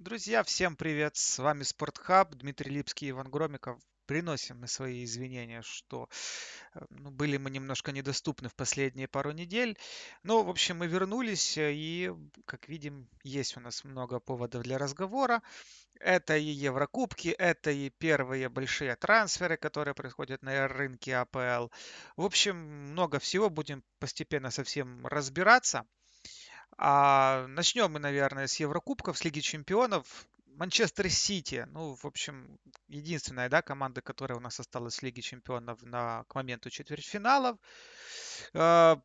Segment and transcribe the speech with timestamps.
[0.00, 1.16] Друзья, всем привет!
[1.16, 3.78] С вами Спортхаб, Дмитрий Липский и Иван Громиков.
[4.06, 6.08] Приносим мы свои извинения, что
[6.74, 9.76] э, ну, были мы немножко недоступны в последние пару недель.
[10.22, 12.12] Но, в общем, мы вернулись, э, и,
[12.46, 15.42] как видим, есть у нас много поводов для разговора.
[16.00, 21.68] Это и Еврокубки, это и первые большие трансферы, которые происходят на рынке АПЛ.
[22.16, 25.86] В общем, много всего, будем постепенно совсем разбираться.
[26.82, 30.26] А начнем мы, наверное, с Еврокубков, с Лиги Чемпионов.
[30.46, 35.82] Манчестер Сити, ну, в общем, единственная, да, команда, которая у нас осталась в Лиге Чемпионов
[35.82, 37.58] на, к моменту четвертьфиналов.
[38.54, 38.98] А,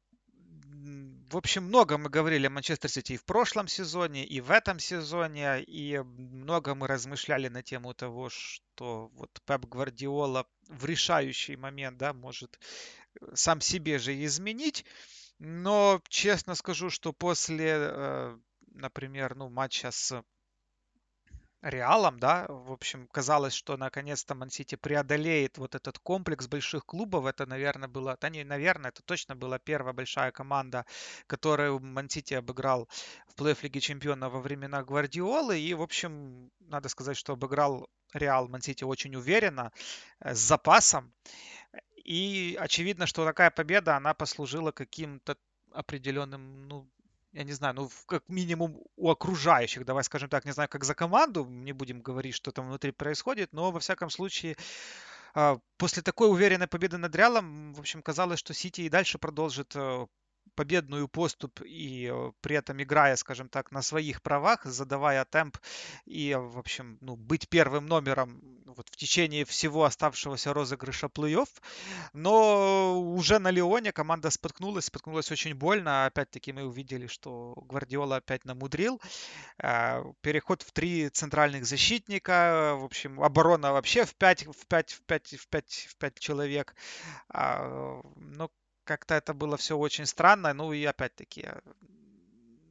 [1.29, 4.79] в общем, много мы говорили о Манчестер Сити и в прошлом сезоне, и в этом
[4.79, 11.97] сезоне, и много мы размышляли на тему того, что вот Пеп Гвардиола в решающий момент,
[11.97, 12.57] да, может
[13.33, 14.85] сам себе же изменить.
[15.39, 18.37] Но честно скажу, что после, э,
[18.73, 20.23] например, ну, матча с
[21.61, 27.25] Реалом, да, в общем, казалось, что наконец-то Мансити преодолеет вот этот комплекс больших клубов.
[27.25, 30.85] Это, наверное, было, да не, наверное, это точно была первая большая команда,
[31.25, 32.87] которую Мансити обыграл
[33.27, 35.59] в плей-офф Лиги Чемпионов во времена Гвардиолы.
[35.59, 39.71] И, в общем, надо сказать, что обыграл Реал Мансити очень уверенно,
[40.19, 41.11] э, с запасом.
[42.05, 45.37] И очевидно, что такая победа, она послужила каким-то
[45.71, 46.87] определенным, ну,
[47.33, 50.93] я не знаю, ну, как минимум у окружающих, давай скажем так, не знаю, как за
[50.93, 54.55] команду, не будем говорить, что там внутри происходит, но во всяком случае,
[55.33, 59.75] а, после такой уверенной победы над Реалом, в общем, казалось, что Сити и дальше продолжит
[59.75, 60.05] э,
[60.55, 65.57] победную поступ и э, при этом играя, скажем так, на своих правах, задавая темп
[66.05, 71.49] и, в общем, ну, быть первым номером вот в течение всего оставшегося розыгрыша плей-офф.
[72.13, 76.05] Но уже на Леоне команда споткнулась, споткнулась очень больно.
[76.05, 79.01] Опять-таки мы увидели, что Гвардиола опять намудрил.
[79.57, 85.01] Э, переход в три центральных защитника, в общем, оборона вообще в 5, в 5, в
[85.03, 86.75] 5, в 5, в 5 человек.
[87.29, 88.49] А, но
[88.85, 90.53] как-то это было все очень странно.
[90.53, 91.59] Ну и опять-таки, э,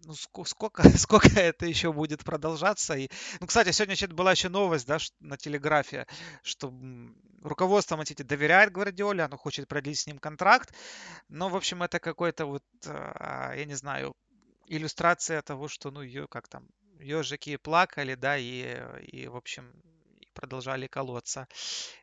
[0.04, 2.94] ну, сколько, сколько это еще будет продолжаться.
[2.94, 3.08] И,
[3.40, 6.06] ну, кстати, сегодня была еще новость, да, на телеграфе,
[6.42, 6.72] что
[7.42, 10.74] руководство Мансити доверяет Гвардиоле, оно хочет продлить с ним контракт.
[11.28, 14.14] Но, в общем, это какой-то вот, а, я не знаю,
[14.66, 16.66] иллюстрация того, что, ну, ее как там,
[17.00, 19.72] ежики плакали, да, и, и в общем,
[20.34, 21.48] продолжали колоться.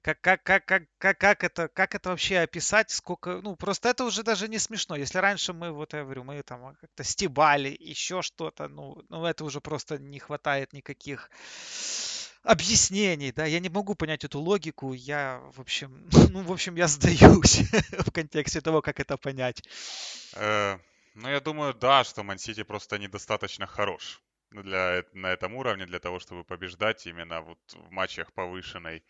[0.01, 2.89] Как, как, как, как, как, как, это, как это вообще описать?
[2.91, 4.95] Сколько, ну, просто это уже даже не смешно.
[4.95, 9.43] Если раньше мы, вот я говорю, мы там как-то стебали, еще что-то, ну, ну, это
[9.43, 11.29] уже просто не хватает никаких
[12.43, 16.87] объяснений, да, я не могу понять эту логику, я, в общем, ну, в общем, я
[16.87, 17.61] сдаюсь
[17.91, 19.61] в контексте того, как это понять.
[20.33, 20.79] Э,
[21.13, 24.21] ну, я думаю, да, что Мансити просто недостаточно хорош
[24.51, 29.03] для, на этом уровне для того, чтобы побеждать именно вот в матчах повышенной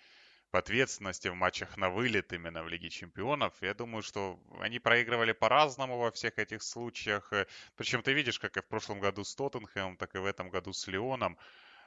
[0.52, 3.54] ответственности, в матчах на вылет именно в Лиге Чемпионов.
[3.62, 7.32] Я думаю, что они проигрывали по-разному во всех этих случаях.
[7.34, 10.50] Э, Причем ты видишь, как и в прошлом году с Тоттенхэмом, так и в этом
[10.50, 11.38] году с Леоном.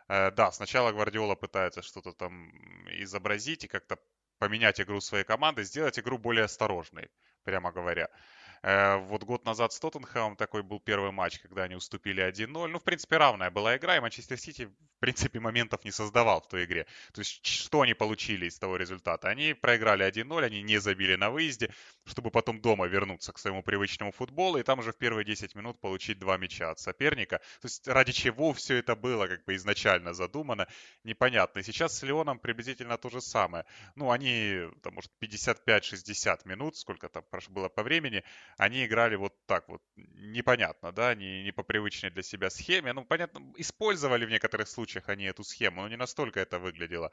[0.09, 2.51] Э, да, сначала Гвардиола пытается что-то там
[3.03, 3.99] изобразить и как-то
[4.39, 7.11] поменять игру своей команды, сделать игру более осторожной,
[7.45, 8.09] прямо говоря.
[8.65, 12.67] Э, вот год назад с Тоттенхэмом такой был первый матч, когда они уступили 1-0.
[12.67, 16.49] Ну, в принципе, равная была игра, и Манчестер Сити, в принципе, моментов не создавал в
[16.49, 16.87] той игре.
[17.13, 19.29] То есть, что они получили из того результата?
[19.29, 21.75] Они проиграли 1-0, они не забили на выезде,
[22.07, 25.79] чтобы потом дома вернуться к своему привычному футболу, и там уже в первые 10 минут
[25.83, 27.41] получить два мяча от соперника.
[27.61, 30.69] То есть, ради чего все это было, как бы изначально задумано,
[31.03, 31.61] непонятно.
[31.61, 33.67] И сейчас с Леоном приблизительно то же самое.
[33.95, 38.25] Ну, они, там, может, 55-60 минут, сколько там было по времени,
[38.57, 42.93] они играли вот так вот, непонятно, да, не, не по привычной для себя схеме.
[42.93, 47.11] Ну, понятно, использовали в некоторых случаях они эту схему, но не настолько это выглядело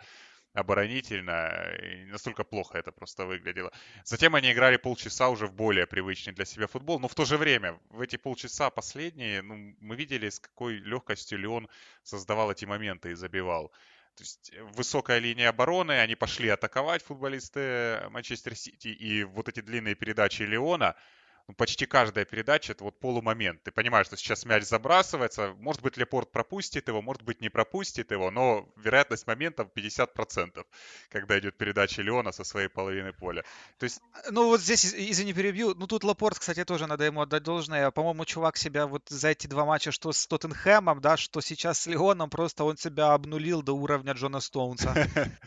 [0.53, 1.49] оборонительно,
[1.81, 3.71] и настолько плохо это просто выглядело.
[4.03, 7.37] Затем они играли полчаса уже в более привычный для себя футбол, но в то же
[7.37, 11.69] время, в эти полчаса последние, ну, мы видели, с какой легкостью Леон
[12.03, 13.71] создавал эти моменты и забивал.
[14.15, 19.61] То есть э, высокая линия обороны, они пошли атаковать футболисты Манчестер Сити, и вот эти
[19.61, 20.95] длинные передачи Леона–
[21.47, 23.63] ну, почти каждая передача это вот полумомент.
[23.63, 28.11] Ты понимаешь, что сейчас мяч забрасывается, может быть, Лепорт пропустит его, может быть, не пропустит
[28.11, 30.65] его, но вероятность моментов 50%,
[31.09, 33.43] когда идет передача Леона со своей половины поля.
[33.77, 34.01] То есть...
[34.29, 37.91] Ну вот здесь, извини, перебью, ну тут Лапорт, кстати, тоже надо ему отдать должное.
[37.91, 41.87] По-моему, чувак себя вот за эти два матча, что с Тоттенхэмом, да, что сейчас с
[41.87, 44.95] Леоном, просто он себя обнулил до уровня Джона Стоунса.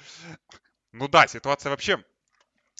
[0.96, 2.04] Ну да, ситуация вообще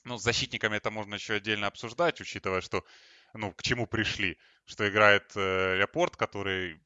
[0.05, 2.85] ну, с защитниками это можно еще отдельно обсуждать, учитывая, что,
[3.33, 4.39] ну, к чему пришли.
[4.67, 6.81] Что играет э, Лепорт, который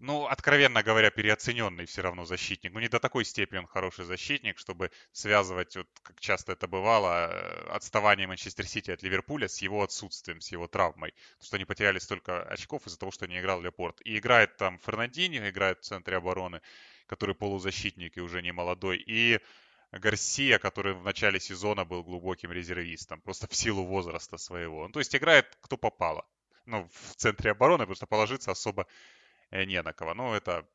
[0.00, 2.72] ну, откровенно говоря, переоцененный все равно защитник.
[2.72, 7.30] Ну, не до такой степени он хороший защитник, чтобы связывать, вот как часто это бывало,
[7.30, 11.14] э, отставание Манчестер Сити от Ливерпуля с его отсутствием, с его травмой.
[11.32, 14.00] Потому что они потеряли столько очков из-за того, что не играл Лепорт.
[14.02, 16.60] И играет там Фернандини, играет в центре обороны,
[17.06, 19.02] который полузащитник и уже не молодой.
[19.04, 19.40] И
[19.92, 24.86] Гарсия, который в начале сезона был глубоким резервистом, просто в силу возраста своего.
[24.86, 26.26] Ну, то есть играет кто попало.
[26.66, 28.86] Ну, в центре обороны, что положиться особо
[29.50, 30.14] Э, не на кого.
[30.14, 30.66] Ну, это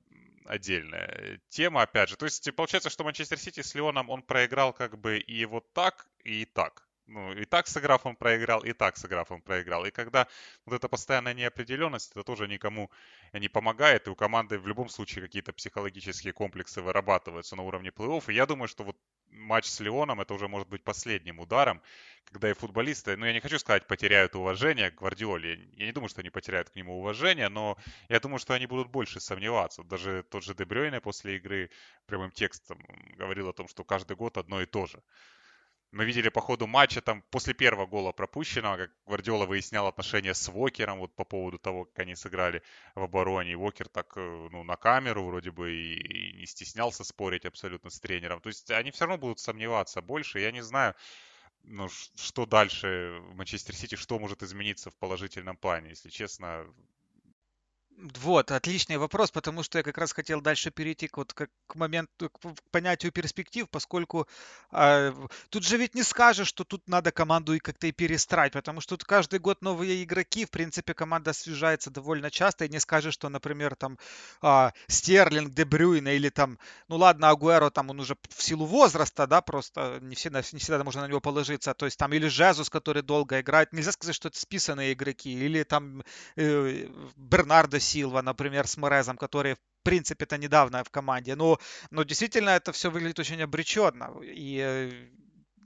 [0.46, 2.18] отдельная тема, опять же.
[2.18, 6.08] То есть получается, что Манчестер Сити с Леоном он проиграл как бы и вот так,
[6.24, 6.88] и так.
[7.08, 9.86] Ну, и так сыграв он проиграл, и так сыграв он проиграл.
[9.86, 10.28] И когда
[10.66, 12.90] вот эта постоянная неопределенность, это тоже никому
[13.34, 18.32] не помогает, и у команды в любом случае какие-то психологические комплексы вырабатываются на уровне плей-офф.
[18.32, 18.98] И я думаю, что вот
[19.30, 21.82] матч с Леоном это уже может быть последним ударом,
[22.26, 25.70] когда и футболисты, ну я не хочу сказать, потеряют уважение к Гвардиоле.
[25.74, 27.78] Я не думаю, что они потеряют к нему уважение, но
[28.10, 29.84] я думаю, что они будут больше сомневаться.
[29.84, 31.70] Даже тот же Дебрёйне после игры
[32.06, 32.80] прямым текстом
[33.18, 35.04] говорил о том, что каждый год одно и то же.
[35.94, 40.48] Мы видели по ходу матча, там, после первого гола пропущенного, как Гвардиола выяснял отношения с
[40.48, 42.64] Вокером, вот по поводу того, как они сыграли
[42.96, 43.52] в обороне.
[43.52, 47.92] И Вокер так, э, ну, на камеру вроде бы и, и не стеснялся спорить абсолютно
[47.92, 48.42] с тренером.
[48.42, 50.40] То есть они все равно будут сомневаться больше.
[50.40, 50.96] Я не знаю,
[51.62, 55.90] ну, что дальше в Манчестер Сити, что может измениться в положительном плане.
[55.90, 56.66] Если честно,
[57.98, 61.76] вот, отличный вопрос, потому что я как раз хотел дальше перейти к, вот, к, к
[61.76, 62.40] моменту, к,
[62.72, 64.28] понятию перспектив, поскольку
[64.72, 65.14] э,
[65.50, 68.98] тут же ведь не скажешь, что тут надо команду и как-то и перестраивать, потому что
[68.98, 73.30] тут каждый год новые игроки, в принципе, команда освежается довольно часто, и не скажешь, что,
[73.30, 73.98] например, там
[74.42, 76.58] э, Стерлинг, Дебрюйна или там,
[76.88, 80.84] ну ладно, Агуэро, там он уже в силу возраста, да, просто не всегда, не всегда
[80.84, 84.30] можно на него положиться, то есть там или Жезус, который долго играет, нельзя сказать, что
[84.30, 86.04] это списанные игроки, или там
[86.36, 91.36] э, Бернардо Силва, например, с Морезом, которые в принципе-то недавно в команде.
[91.36, 91.60] Но,
[91.92, 94.12] но действительно это все выглядит очень обреченно.
[94.24, 95.10] И э,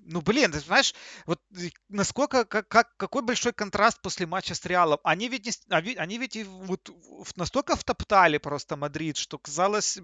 [0.10, 1.42] ну, блин, ты знаешь, вот
[1.90, 5.00] насколько, как, как, какой большой контраст после матча с Реалом.
[5.04, 6.90] Они ведь, не, они ведь вот
[7.36, 10.00] настолько втоптали просто Мадрид, что казалось,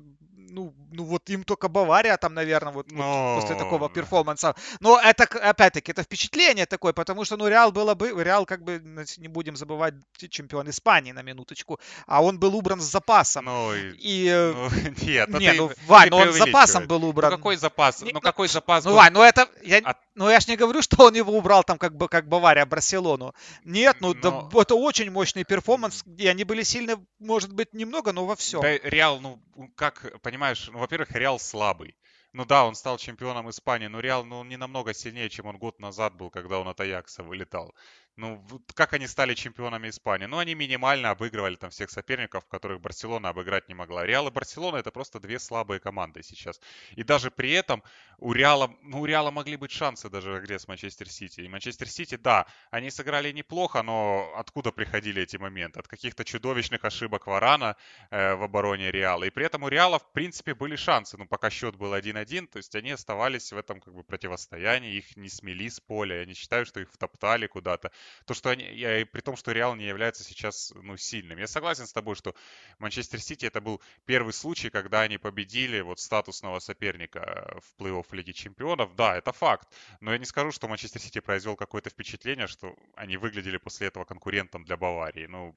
[0.53, 3.35] ну, ну вот им только Бавария там, наверное, вот, Но...
[3.35, 4.55] вот после такого перформанса.
[4.79, 8.81] Но это, опять-таки, это впечатление такое, потому что, ну, Реал было бы, Реал, как бы,
[9.17, 9.95] не будем забывать,
[10.29, 13.45] чемпион Испании на минуточку, а он был убран с запасом.
[13.45, 14.27] Ну, и...
[14.27, 14.69] Э, ну,
[15.01, 17.31] нет, ну, не, ты, ну, Вань, ну он с запасом был убран.
[17.31, 18.01] Ну, какой запас?
[18.01, 18.85] Не, ну, какой запас?
[18.85, 18.97] Ну, был?
[18.97, 19.95] Вань, ну это, я, а...
[20.15, 23.33] ну, я ж не говорю, что он его убрал там, как бы, как Бавария, Барселону.
[23.65, 24.49] Нет, ну, но...
[24.51, 28.61] да, это очень мощный перформанс, и они были сильны, может быть, немного, но во всем.
[28.61, 29.41] Да, Реал, ну,
[29.75, 31.95] как, понимаешь, ну, во-первых, Реал слабый.
[32.33, 35.79] Ну да, он стал чемпионом Испании, но Реал ну, не намного сильнее, чем он год
[35.79, 37.75] назад был, когда он от Аякса вылетал.
[38.15, 38.45] Ну,
[38.75, 40.27] как они стали чемпионами Испании?
[40.27, 44.05] Ну, они минимально обыгрывали там всех соперников, которых Барселона обыграть не могла.
[44.05, 46.61] Реал и Барселона это просто две слабые команды сейчас.
[46.91, 47.81] И даже при этом
[48.19, 51.41] у Реала, ну, у Реала могли быть шансы даже в игре с Манчестер Сити.
[51.41, 55.79] И Манчестер Сити, да, они сыграли неплохо, но откуда приходили эти моменты?
[55.79, 57.75] От каких-то чудовищных ошибок Варана
[58.11, 59.23] э, в обороне Реала.
[59.23, 61.17] И при этом у Реала, в принципе, были шансы.
[61.17, 65.17] Ну, пока счет был 1-1, то есть они оставались в этом как бы противостоянии, их
[65.17, 66.19] не смели с поля.
[66.19, 67.91] Я не считаю, что их втоптали куда-то
[68.25, 71.37] то, что они, я, при том, что Реал не является сейчас ну, сильным.
[71.37, 72.35] Я согласен с тобой, что
[72.79, 78.31] Манчестер Сити это был первый случай, когда они победили вот статусного соперника в плей-офф Лиги
[78.31, 78.95] Чемпионов.
[78.95, 79.67] Да, это факт.
[79.99, 84.05] Но я не скажу, что Манчестер Сити произвел какое-то впечатление, что они выглядели после этого
[84.05, 85.25] конкурентом для Баварии.
[85.25, 85.55] Ну,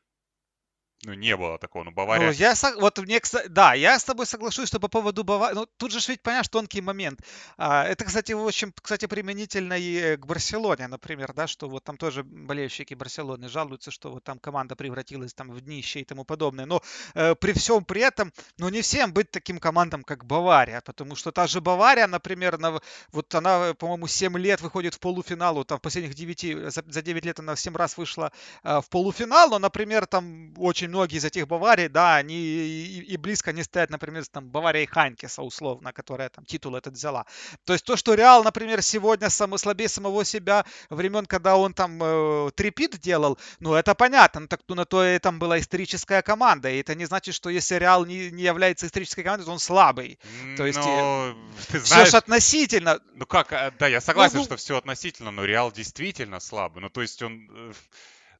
[1.05, 2.27] ну, не было такого, ну, Бавария...
[2.27, 5.93] Ну, я, вот мне, да, я с тобой соглашусь, что по поводу Баварии, ну, тут
[5.93, 7.21] же ведь, понимаешь, тонкий момент.
[7.59, 11.99] А, это, кстати, в общем, кстати, применительно и к Барселоне, например, да, что вот там
[11.99, 16.65] тоже болельщики Барселоны жалуются, что вот там команда превратилась там в днище и тому подобное.
[16.65, 16.83] Но
[17.15, 21.31] э, при всем при этом, ну, не всем быть таким командам, как Бавария, потому что
[21.31, 22.81] та же Бавария, например, на,
[23.13, 27.03] вот она, по-моему, 7 лет выходит в полуфинал, вот там в последних 9, за, за
[27.03, 28.33] 9 лет она 7 раз вышла
[28.65, 33.17] э, в полуфинал, но, например, там очень многие из этих Баварий, да, они и, и
[33.17, 37.27] близко не стоят, например, там Бавария Хайнкеса условно, которая там титул этот взяла.
[37.65, 41.99] То есть то, что Реал, например, сегодня сам, слабее самого себя времен, когда он там
[42.03, 46.23] э, трепит делал, ну это понятно, ну, так ну, на то и там была историческая
[46.23, 49.59] команда, и это не значит, что если Реал не, не является исторической командой, то он
[49.59, 50.19] слабый.
[50.57, 51.35] То есть но,
[51.71, 53.01] ты знаешь, все же относительно.
[53.15, 56.83] Ну как, э, да, я согласен, ну, ну, что все относительно, но Реал действительно слабый.
[56.83, 57.73] Ну то есть он э,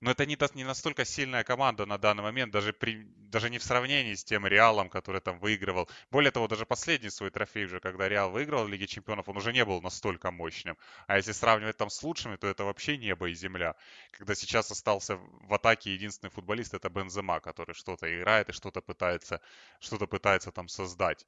[0.01, 3.63] но это не, не настолько сильная команда на данный момент, даже, при, даже не в
[3.63, 5.89] сравнении с тем Реалом, который там выигрывал.
[6.11, 9.65] Более того, даже последний свой трофей уже, когда Реал выиграл Лиги Чемпионов, он уже не
[9.65, 10.77] был настолько мощным.
[11.07, 13.75] А если сравнивать там с лучшими, то это вообще небо и земля.
[14.13, 19.41] Когда сейчас остался в атаке единственный футболист, это Бензема, который что-то играет и что-то пытается,
[19.81, 21.27] что-то пытается там создать.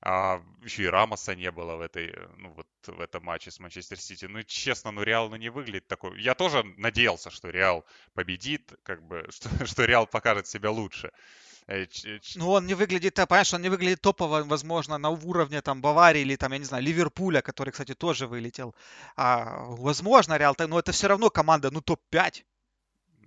[0.00, 3.98] А еще и Рамоса не было в этой, ну вот в этом матче с Манчестер
[3.98, 4.26] Сити.
[4.26, 6.20] Ну, честно, ну Реал ну, не выглядит такой.
[6.22, 11.10] Я тоже надеялся, что Реал победит, как бы, что, что Реал покажет себя лучше.
[11.66, 11.86] Э,
[12.36, 16.36] ну, он не выглядит, понимаешь, он не выглядит топово, возможно, на уровне там Баварии или
[16.36, 18.74] там, я не знаю, Ливерпуля, который, кстати, тоже вылетел.
[19.16, 22.44] А, возможно, Реал, но это все равно команда, ну, топ-5.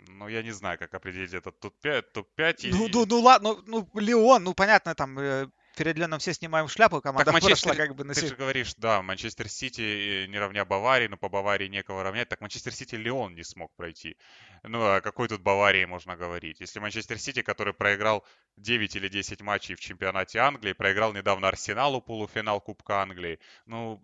[0.08, 2.02] Ну, я не знаю, как определить этот топ-5.
[2.14, 2.92] топ-5 ну, и...
[2.92, 7.02] ну, ну, ладно, ну, ну, Леон, ну, понятно, там э, перед Леном все снимаем шляпу,
[7.02, 10.66] команда так Манчестер, прошла как бы на Ты же говоришь, да, Манчестер Сити не равня
[10.66, 12.30] Баварии, но по Баварии некого равнять.
[12.30, 14.18] Так Манчестер Сити Леон не смог пройти.
[14.64, 16.60] Ну, о какой тут Баварии можно говорить?
[16.60, 18.26] Если Манчестер Сити, который проиграл
[18.58, 24.02] 9 или 10 матчей в чемпионате Англии, проиграл недавно Арсеналу полуфинал Кубка Англии, ну,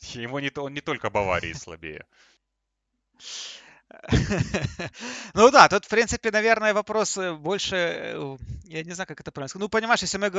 [0.00, 2.06] ему не, он не только Баварии слабее.
[5.34, 9.30] Ну да, тут, в принципе, наверное, вопрос э, больше, э, я не знаю, как это
[9.30, 9.62] правильно сказать.
[9.62, 10.30] Ну, понимаешь, если мы,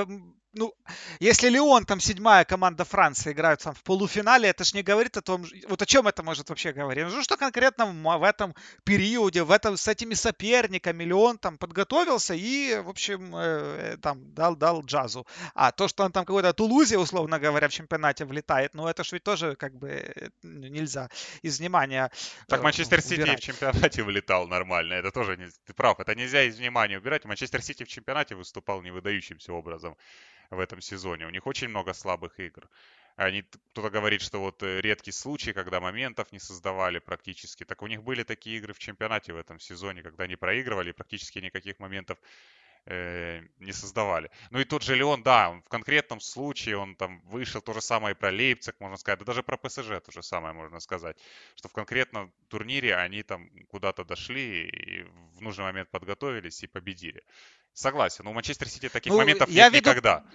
[0.53, 0.74] ну,
[1.20, 5.22] если Леон, там, седьмая команда Франции, играют там в полуфинале, это же не говорит о
[5.22, 7.06] том, вот о чем это может вообще говорить.
[7.10, 8.53] Ну, что конкретно в этом
[8.84, 14.56] периоде, в этом, с этими соперниками Леон там подготовился и, в общем, э, там, дал,
[14.56, 15.25] дал джазу.
[15.56, 19.15] А то, что он там какой-то Тулузе, условно говоря, в чемпионате влетает, ну, это же
[19.15, 21.10] ведь тоже, как бы, нельзя
[21.41, 22.12] из внимания
[22.48, 24.93] Так Манчестер Сити в чемпионате вылетал нормально.
[24.93, 25.48] Это тоже не...
[25.65, 27.25] Ты прав, это нельзя из внимания убирать.
[27.25, 29.98] Манчестер Сити в чемпионате выступал невыдающимся образом
[30.50, 31.25] в этом сезоне.
[31.25, 32.69] У них очень много слабых игр.
[33.15, 37.65] Они, кто-то говорит, что вот э, редкий случай, когда моментов не создавали практически.
[37.65, 41.39] Так у них были такие игры в чемпионате в этом сезоне, когда они проигрывали, практически
[41.39, 42.17] никаких моментов
[42.89, 44.29] э, не создавали.
[44.50, 48.15] Ну и тот же Леон, да, в конкретном случае он там вышел, то же самое
[48.15, 51.17] и про Лейпциг, можно сказать, да даже про ПСЖ то же самое можно сказать,
[51.55, 55.03] что в конкретном турнире они там куда-то дошли и
[55.36, 57.24] в нужный момент подготовились и победили.
[57.74, 59.77] Согласен, у Манчестер Сити таких ну, моментов нет веду...
[59.77, 60.25] никогда.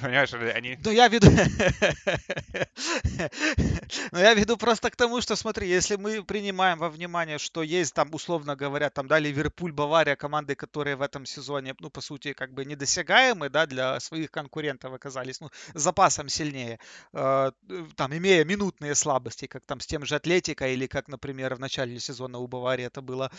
[0.00, 0.76] Понимаешь, они...
[0.84, 1.30] Ну, я веду...
[4.12, 7.94] Но я веду просто к тому, что, смотри, если мы принимаем во внимание, что есть
[7.94, 12.32] там, условно говоря, там, да, Ливерпуль, Бавария, команды, которые в этом сезоне, ну, по сути,
[12.32, 16.78] как бы недосягаемы, да, для своих конкурентов оказались, ну, запасом сильнее,
[17.12, 17.52] э,
[17.96, 22.00] там, имея минутные слабости, как там с тем же Атлетика или как, например, в начале
[22.00, 23.30] сезона у Баварии это было,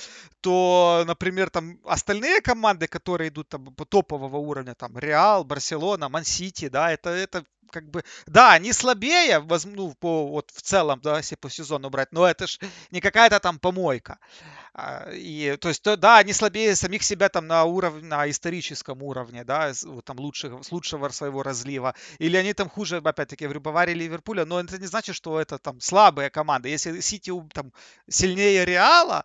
[0.41, 6.25] то, например, там остальные команды, которые идут там по топового уровня, там, Реал, Барселона, Ман
[6.25, 11.17] Сити, да, это, это как бы, да, они слабее, ну, по, вот в целом, да,
[11.17, 12.59] если по сезону брать, но это ж
[12.91, 14.17] не какая-то там помойка.
[14.73, 19.45] А, и, то есть, да, они слабее самих себя там на уровне, на историческом уровне,
[19.45, 19.71] да,
[20.03, 21.95] там лучших, с лучшего своего разлива.
[22.17, 25.79] Или они там хуже, опять-таки, в Баварии Ливерпуля, но это не значит, что это там
[25.79, 26.67] слабая команда.
[26.67, 27.71] Если Сити там
[28.09, 29.23] сильнее Реала,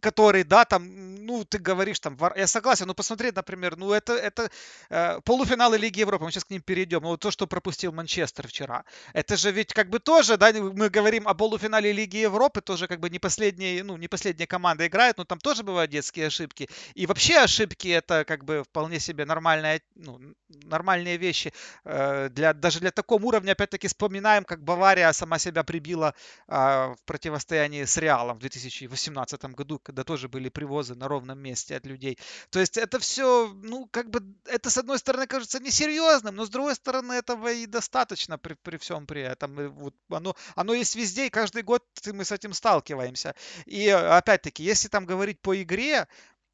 [0.00, 4.50] который, да, там, ну, ты говоришь, там, я согласен, но посмотри, например, ну, это, это
[4.90, 8.48] э, полуфиналы Лиги Европы, мы сейчас к ним перейдем, но вот то, что пропустил Манчестер
[8.48, 12.86] вчера, это же ведь как бы тоже, да, мы говорим о полуфинале Лиги Европы, тоже
[12.88, 16.68] как бы не последние, ну, не последняя команда играет, но там тоже бывают детские ошибки,
[16.94, 21.52] и вообще ошибки это как бы вполне себе нормальная, ну, нормальные вещи.
[21.84, 26.14] Э, для, даже для такого уровня, опять-таки, вспоминаем, как Бавария сама себя прибила
[26.48, 31.76] э, в противостоянии с Реалом в 2018 году, когда тоже были привозы на ровном месте
[31.76, 32.18] от людей.
[32.50, 36.50] То есть это все, ну, как бы, это с одной стороны кажется несерьезным, но с
[36.50, 39.60] другой стороны этого и достаточно при, при всем при этом.
[39.60, 43.34] И вот оно, оно есть везде, и каждый год мы с этим сталкиваемся.
[43.66, 46.06] И опять-таки, если там говорить по игре,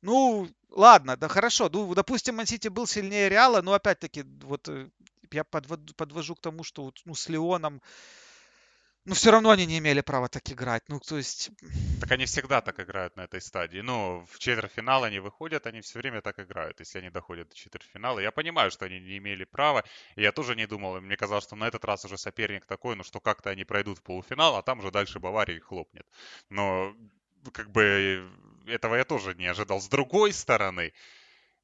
[0.03, 1.69] ну, ладно, да хорошо.
[1.73, 4.89] Ну, допустим, Мансити был сильнее Реала, но опять-таки, вот э,
[5.31, 7.81] я подвожу к тому, что вот, ну, с Леоном
[9.05, 10.85] но все равно они не имели права так играть.
[10.89, 11.51] Ну, то есть...
[12.01, 13.81] Так они всегда так играют на этой стадии.
[13.81, 18.21] Ну, в четвертьфинал они выходят, они все время так играют, если они доходят до четвертьфинала.
[18.21, 19.85] Я понимаю, что они не имели права.
[20.15, 23.21] Я тоже не думал, мне казалось, что на этот раз уже соперник такой, ну, что
[23.21, 26.07] как-то они пройдут в полуфинал, а там уже дальше Бавария их хлопнет.
[26.49, 26.95] Но,
[27.53, 28.31] как бы,
[28.67, 29.81] этого я тоже не ожидал.
[29.81, 30.93] С другой стороны,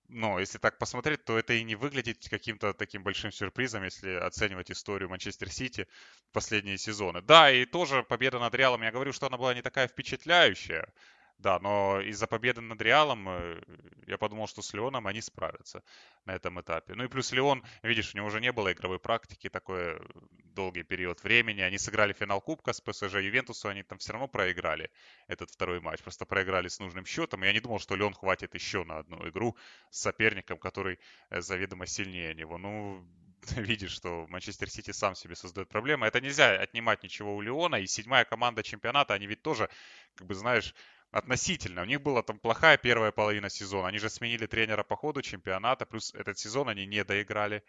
[0.08, 4.70] но если так посмотреть, то это и не выглядит каким-то таким большим сюрпризом, если оценивать
[4.70, 5.86] историю Манчестер Сити
[6.32, 7.20] последние сезоны.
[7.22, 10.92] Да, и тоже победа над Реалом, я говорю, что она была не такая впечатляющая,
[11.38, 13.62] Да, но из-за победы над Реалом э,
[14.08, 15.84] я подумал, что с Леоном они справятся
[16.24, 16.94] на этом этапе.
[16.94, 19.98] Ну и плюс Леон, видишь, у него уже не было игровой практики такой э,
[20.42, 21.60] долгий период времени.
[21.60, 24.90] Они сыграли финал Кубка с ПСЖ Ювентусу, они там все равно проиграли
[25.28, 26.02] этот второй матч.
[26.02, 27.44] Просто проиграли с нужным счетом.
[27.44, 29.56] Я не думал, что Леон хватит еще на одну игру
[29.90, 30.98] с соперником, который
[31.30, 32.58] э, заведомо сильнее него.
[32.58, 33.06] Ну,
[33.56, 36.08] видишь, что Манчестер Сити сам себе создает проблемы.
[36.08, 37.76] Это нельзя отнимать ничего у Леона.
[37.76, 39.68] И седьмая команда чемпионата, они ведь тоже,
[40.16, 40.74] как бы знаешь,
[41.10, 41.82] относительно.
[41.82, 43.88] У них была там плохая первая половина сезона.
[43.88, 47.62] Они же сменили тренера по ходу чемпионата, плюс этот сезон они не доиграли.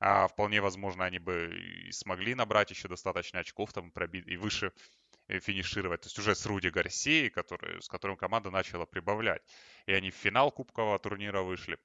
[0.00, 4.72] А вполне возможно, они бы и смогли набрать еще достаточно очков там пробить и выше
[5.28, 6.02] э, финишировать.
[6.02, 9.42] То есть уже с Руди Гарсией, который, с которым команда начала прибавлять.
[9.86, 11.78] И они в финал кубкового турнира вышли.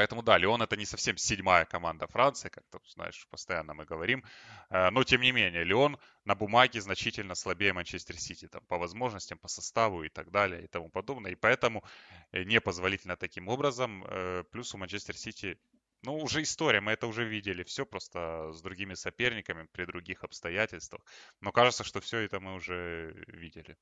[0.00, 4.24] Поэтому да, Леон это не совсем седьмая команда Франции, как ты знаешь, постоянно мы говорим.
[4.70, 9.36] Э, но тем не менее, Леон на бумаге значительно слабее Манчестер Сити там, по возможностям,
[9.36, 11.32] по составу и так далее и тому подобное.
[11.32, 11.84] И поэтому
[12.32, 14.02] э, непозволительно таким образом.
[14.08, 15.58] Э, плюс у Манчестер Сити
[16.00, 17.62] ну, уже история, мы это уже видели.
[17.62, 21.02] Все просто с другими соперниками при других обстоятельствах.
[21.42, 23.76] Но кажется, что все это мы уже видели.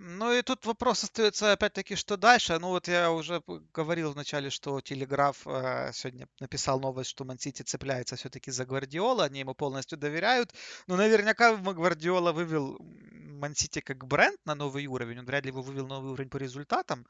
[0.00, 2.58] Ну и тут вопрос остается опять-таки, что дальше.
[2.60, 3.42] Ну вот я уже
[3.74, 9.40] говорил вначале, что Телеграф э, сегодня написал новость, что Мансити цепляется все-таки за Гвардиола, они
[9.40, 10.54] ему полностью доверяют.
[10.86, 12.78] Но наверняка Гвардиола вывел
[13.10, 17.04] Мансити как бренд на новый уровень, он вряд ли его вывел новый уровень по результатам.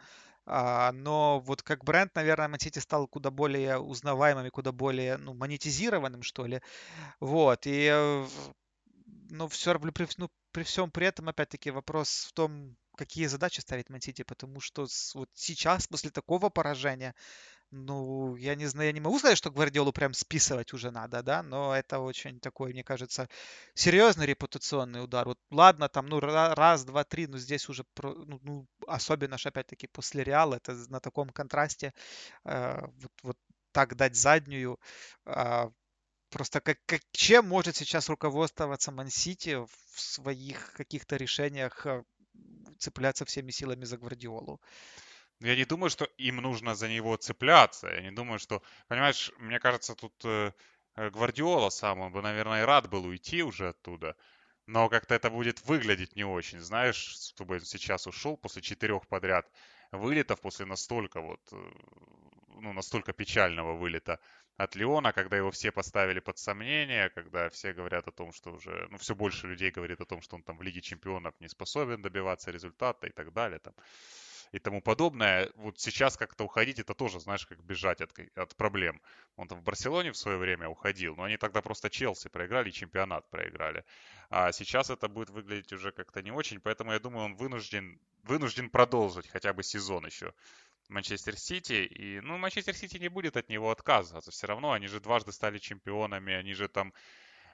[0.46, 5.34] А, но вот как бренд, наверное, Мансити стал куда более узнаваемым и куда более ну,
[5.34, 6.62] монетизированным, что ли.
[7.20, 7.66] Вот.
[7.66, 8.26] И э,
[9.30, 13.60] но все равно при, ну, при всем при этом, опять-таки, вопрос в том, какие задачи
[13.60, 17.14] ставит Мансити, потому что вот сейчас, после такого поражения,
[17.70, 21.42] ну, я не знаю, я не могу сказать, что Гвардиолу прям списывать уже надо, да,
[21.42, 23.28] но это очень такой, мне кажется,
[23.74, 25.26] серьезный репутационный удар.
[25.26, 29.86] Вот ладно, там, ну, раз, два, три, но здесь уже, ну, ну особенно же, опять-таки,
[29.86, 31.92] после Реала, это на таком контрасте,
[32.44, 33.36] э, вот, вот
[33.72, 34.78] так дать заднюю,
[35.26, 35.70] э,
[36.30, 42.04] Просто как, как, чем может сейчас руководствоваться Ман-Сити в своих каких-то решениях э,
[42.78, 44.60] цепляться всеми силами за Гвардиолу?
[45.40, 47.88] Я не думаю, что им нужно за него цепляться.
[47.88, 48.62] Я не думаю, что...
[48.88, 50.52] Понимаешь, мне кажется, тут э,
[50.96, 54.14] э Гвардиола сам, он бы, наверное, и рад был уйти уже оттуда.
[54.66, 56.60] Но как-то это будет выглядеть не очень.
[56.60, 59.50] Знаешь, чтобы он сейчас ушел после четырех подряд
[59.92, 61.70] вылетов, после настолько вот, э,
[62.60, 64.20] ну, настолько печального вылета
[64.58, 68.88] от Леона, когда его все поставили под сомнение, когда все говорят о том, что уже,
[68.90, 72.02] ну, все больше людей говорит о том, что он там в Лиге Чемпионов не способен
[72.02, 73.72] добиваться результата и так далее, там,
[74.50, 75.48] и тому подобное.
[75.54, 79.00] Вот сейчас как-то уходить, это тоже, знаешь, как бежать от, от проблем.
[79.36, 83.30] Он там в Барселоне в свое время уходил, но они тогда просто Челси проиграли, чемпионат
[83.30, 83.84] проиграли.
[84.28, 88.70] А сейчас это будет выглядеть уже как-то не очень, поэтому я думаю, он вынужден, вынужден
[88.70, 90.34] продолжить хотя бы сезон еще
[90.88, 91.84] Манчестер Сити.
[91.84, 94.30] И, ну, Манчестер Сити не будет от него отказываться.
[94.30, 96.92] Все равно они же дважды стали чемпионами, они же там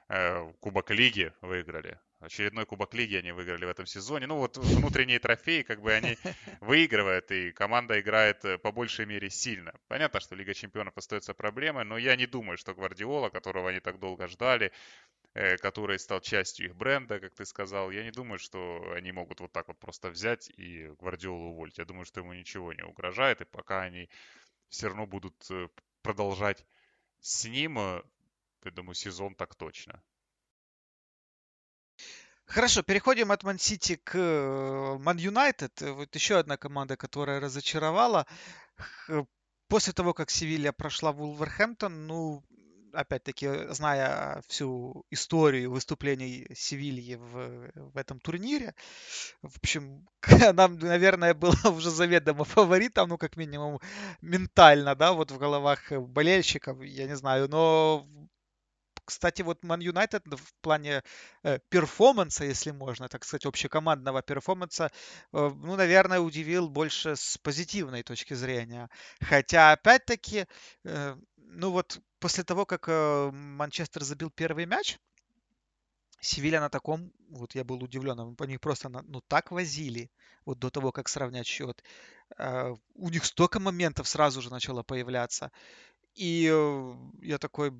[0.09, 1.99] э, Кубок Лиги выиграли.
[2.19, 4.25] Очередной Кубок Лиги они выиграли в этом сезоне.
[4.25, 6.17] Ну, вот внутренние трофеи, как бы они
[6.61, 9.73] выигрывают, и команда играет э, по большей мере сильно.
[9.87, 13.99] Понятно, что Лига Чемпионов остается проблемой, но я не думаю, что Гвардиола, которого они так
[13.99, 14.71] долго ждали,
[15.35, 17.91] который стал частью их бренда, как ты сказал.
[17.91, 21.77] Я не думаю, что они могут вот так вот просто взять и Гвардиолу уволить.
[21.77, 24.09] Я думаю, что ему ничего не угрожает, и пока они
[24.69, 25.67] все равно будут э,
[26.01, 26.65] продолжать
[27.19, 28.01] с ним, э,
[28.63, 30.01] я думаю, сезон так точно.
[32.45, 34.17] Хорошо, переходим от Ман Сити к
[34.99, 35.81] Ман Юнайтед.
[35.81, 38.25] Вот еще одна команда, которая разочаровала.
[39.67, 42.43] После того, как Севилья прошла в Улверхэмптон, ну,
[42.95, 48.73] опять-таки, зная всю историю выступлений Севильи в, в этом турнире,
[49.41, 50.07] в общем,
[50.53, 53.79] нам, наверное, было уже заведомо фаворитом, ну, как минимум,
[54.21, 58.07] ментально, да, вот в головах болельщиков, я не знаю, но
[59.05, 61.03] кстати, вот Ман Юнайтед в плане
[61.43, 64.91] э, перформанса, если можно, так сказать, общекомандного перформанса,
[65.31, 68.89] э, ну, наверное, удивил больше с позитивной точки зрения.
[69.21, 70.47] Хотя, опять-таки,
[70.83, 71.15] э,
[71.47, 74.99] ну вот после того, как э, Манчестер забил первый мяч,
[76.19, 80.09] Севилья на таком, вот я был удивлен, они просто ну так возили,
[80.45, 81.83] вот до того, как сравнять счет.
[82.39, 85.51] Uh, у них столько моментов сразу же начало появляться.
[86.15, 87.71] И uh, я такой,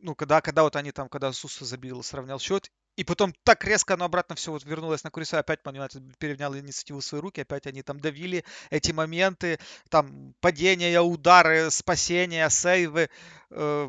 [0.00, 3.94] ну, когда, когда вот они там, когда Суса забил, сравнял счет, и потом так резко
[3.94, 7.66] оно обратно все вот вернулось на Куриса, опять United перенял инициативу в свои руки, опять
[7.66, 13.08] они там давили эти моменты, там падения, удары, спасения, сейвы.
[13.50, 13.86] Э,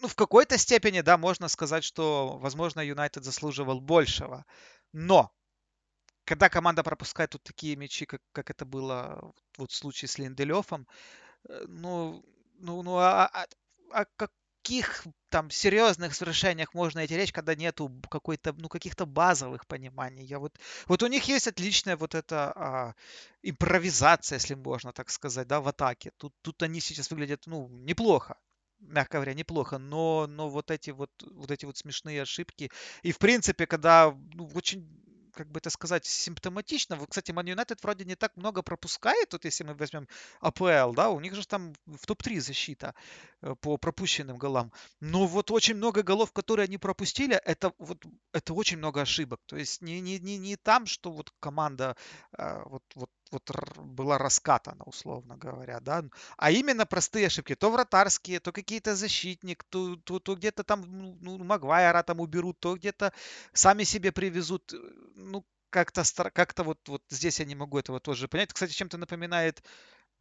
[0.00, 4.44] ну, в какой-то степени, да, можно сказать, что, возможно, Юнайтед заслуживал большего.
[4.92, 5.32] Но
[6.24, 10.86] когда команда пропускает вот такие мячи, как, как это было вот в случае с Линделёфом,
[11.48, 12.24] э, ну,
[12.58, 13.46] ну, ну, а, а,
[13.90, 14.04] а
[14.64, 20.24] каких там серьезных совершениях можно идти речь, когда нету какой-то, ну, каких-то базовых пониманий.
[20.24, 22.94] Я вот, вот у них есть отличная вот эта а,
[23.42, 26.12] импровизация, если можно так сказать, да, в атаке.
[26.16, 28.36] Тут, тут они сейчас выглядят, ну, неплохо
[28.80, 32.70] мягко говоря, неплохо, но, но вот эти вот, вот эти вот смешные ошибки.
[33.02, 34.86] И, в принципе, когда ну, очень
[35.34, 36.98] как бы это сказать, симптоматично.
[37.06, 40.08] Кстати, Man United вроде не так много пропускает, вот если мы возьмем
[40.40, 42.94] АПЛ, да, у них же там в топ-3 защита
[43.42, 44.72] э, по пропущенным голам.
[45.00, 49.40] Но вот очень много голов, которые они пропустили, это вот это очень много ошибок.
[49.46, 51.96] То есть не, не, не, не там, что вот команда
[52.38, 56.04] э, вот, вот вот была раскатана, условно говоря, да,
[56.36, 61.18] а именно простые ошибки, то вратарские, то какие-то защитник, то, то, то где-то там, ну,
[61.20, 63.12] ну, Магуайра там уберут, то где-то
[63.52, 64.76] сами себе привезут, э,
[65.16, 68.52] ну, как-то как-то вот, вот здесь я не могу этого тоже понять.
[68.52, 69.62] Кстати, чем-то напоминает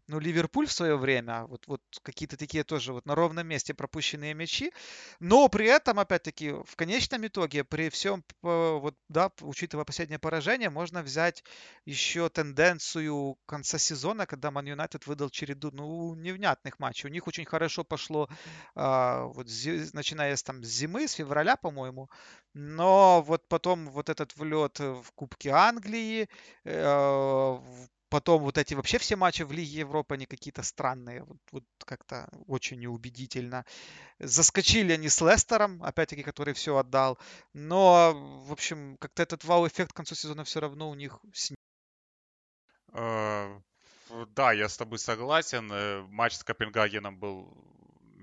[0.07, 4.33] ну, Ливерпуль в свое время, вот, вот какие-то такие тоже вот на ровном месте пропущенные
[4.33, 4.71] мячи,
[5.19, 11.01] но при этом, опять-таки, в конечном итоге, при всем, вот, да, учитывая последнее поражение, можно
[11.03, 11.43] взять
[11.85, 17.09] еще тенденцию конца сезона, когда Ман Юнайтед выдал череду, ну, невнятных матчей.
[17.09, 18.27] У них очень хорошо пошло,
[18.75, 19.47] а, вот,
[19.93, 22.09] начиная с, там, с зимы, с февраля, по-моему,
[22.53, 26.29] но вот потом вот этот влет в Кубке Англии,
[26.65, 27.59] э,
[28.13, 32.29] Потом вот эти вообще все матчи в Лиге Европы, они какие-то странные, вот, вот как-то
[32.45, 33.65] очень неубедительно.
[34.19, 37.17] Заскочили они с Лестером, опять-таки, который все отдал.
[37.53, 38.13] Но,
[38.45, 41.55] в общем, как-то этот вау-эффект к концу сезона все равно у них снизился.
[42.91, 43.59] Э,
[44.35, 45.71] да, я с тобой согласен.
[45.71, 47.51] Э, матч с Копенгагеном был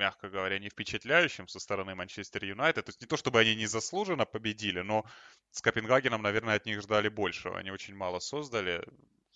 [0.01, 2.87] мягко говоря, не впечатляющим со стороны Манчестер Юнайтед.
[2.87, 5.05] То есть не то, чтобы они незаслуженно победили, но
[5.51, 7.59] с Копенгагеном, наверное, от них ждали большего.
[7.59, 8.83] Они очень мало создали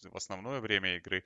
[0.02, 1.24] в основное время игры.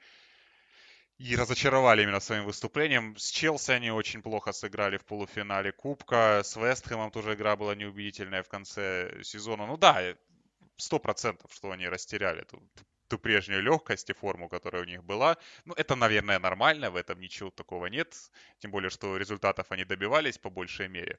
[1.18, 3.16] И разочаровали именно своим выступлением.
[3.16, 6.42] С Челси они очень плохо сыграли в полуфинале Кубка.
[6.44, 9.66] С Вестхэмом тоже игра была неубедительная в конце сезона.
[9.66, 10.14] Ну да,
[10.76, 12.62] сто процентов, что они растеряли ту,
[13.08, 15.36] ту прежнюю легкость и форму, которая у них была.
[15.64, 18.14] Ну, это, наверное, нормально, в этом ничего такого нет.
[18.58, 21.18] Тем более, что результатов они добивались по большей мере.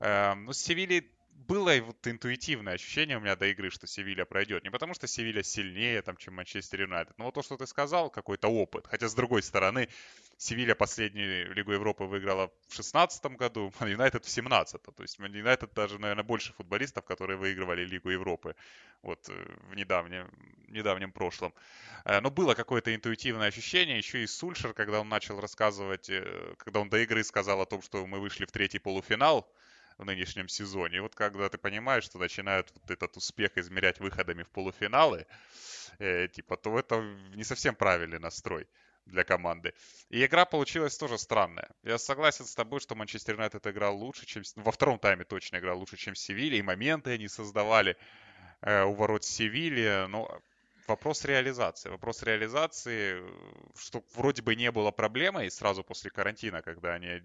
[0.00, 4.64] Эм, но с Севильей было вот интуитивное ощущение у меня до игры, что Севилья пройдет.
[4.64, 7.18] Не потому что Севилья сильнее, там, чем Манчестер Юнайтед.
[7.18, 8.86] Но вот то, что ты сказал, какой-то опыт.
[8.86, 9.88] Хотя, с другой стороны,
[10.38, 15.74] Севилья последнюю Лигу Европы выиграла в 16 году, а Юнайтед в 17 То есть Юнайтед
[15.74, 18.56] даже, наверное, больше футболистов, которые выигрывали Лигу Европы
[19.02, 20.30] вот э, в недавнем,
[20.68, 21.52] недавнем прошлом.
[22.04, 23.98] Э, но было какое-то интуитивное ощущение.
[23.98, 27.82] Еще и Сульшер, когда он начал рассказывать, э, когда он до игры сказал о том,
[27.82, 29.46] что мы вышли в третий полуфинал,
[29.98, 30.96] в нынешнем сезоне.
[30.96, 35.26] И вот когда ты понимаешь, что начинают вот этот успех измерять выходами в полуфиналы,
[35.98, 37.00] э, типа, то это
[37.34, 38.66] не совсем правильный настрой
[39.06, 39.74] для команды.
[40.08, 41.68] И игра получилась тоже странная.
[41.82, 44.42] Я согласен с тобой, что Манчестер Юнайтед играл лучше, чем...
[44.56, 46.58] Во втором тайме точно играл лучше, чем Севилья.
[46.58, 47.96] И моменты они создавали
[48.62, 50.06] э, у ворот Севильи.
[50.08, 50.40] Но
[50.86, 51.90] вопрос реализации.
[51.90, 53.22] Вопрос реализации,
[53.76, 57.22] что вроде бы не было проблемой сразу после карантина, когда они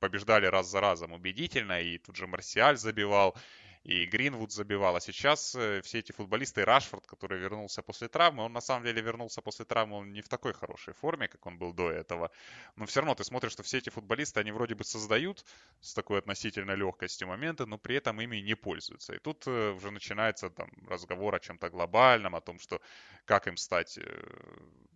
[0.00, 3.36] побеждали раз за разом убедительно, и тут же Марсиаль забивал,
[3.82, 4.96] и Гринвуд забивал.
[4.96, 8.84] А сейчас э, все эти футболисты, и Рашфорд, который вернулся после травмы, он на самом
[8.84, 12.30] деле вернулся после травмы, он не в такой хорошей форме, как он был до этого.
[12.76, 15.44] Но все равно ты смотришь, что все эти футболисты, они вроде бы создают
[15.80, 19.14] с такой относительной легкостью моменты, но при этом ими не пользуются.
[19.14, 22.80] И тут э, уже начинается там разговор о чем-то глобальном, о том, что
[23.24, 24.22] как им стать э,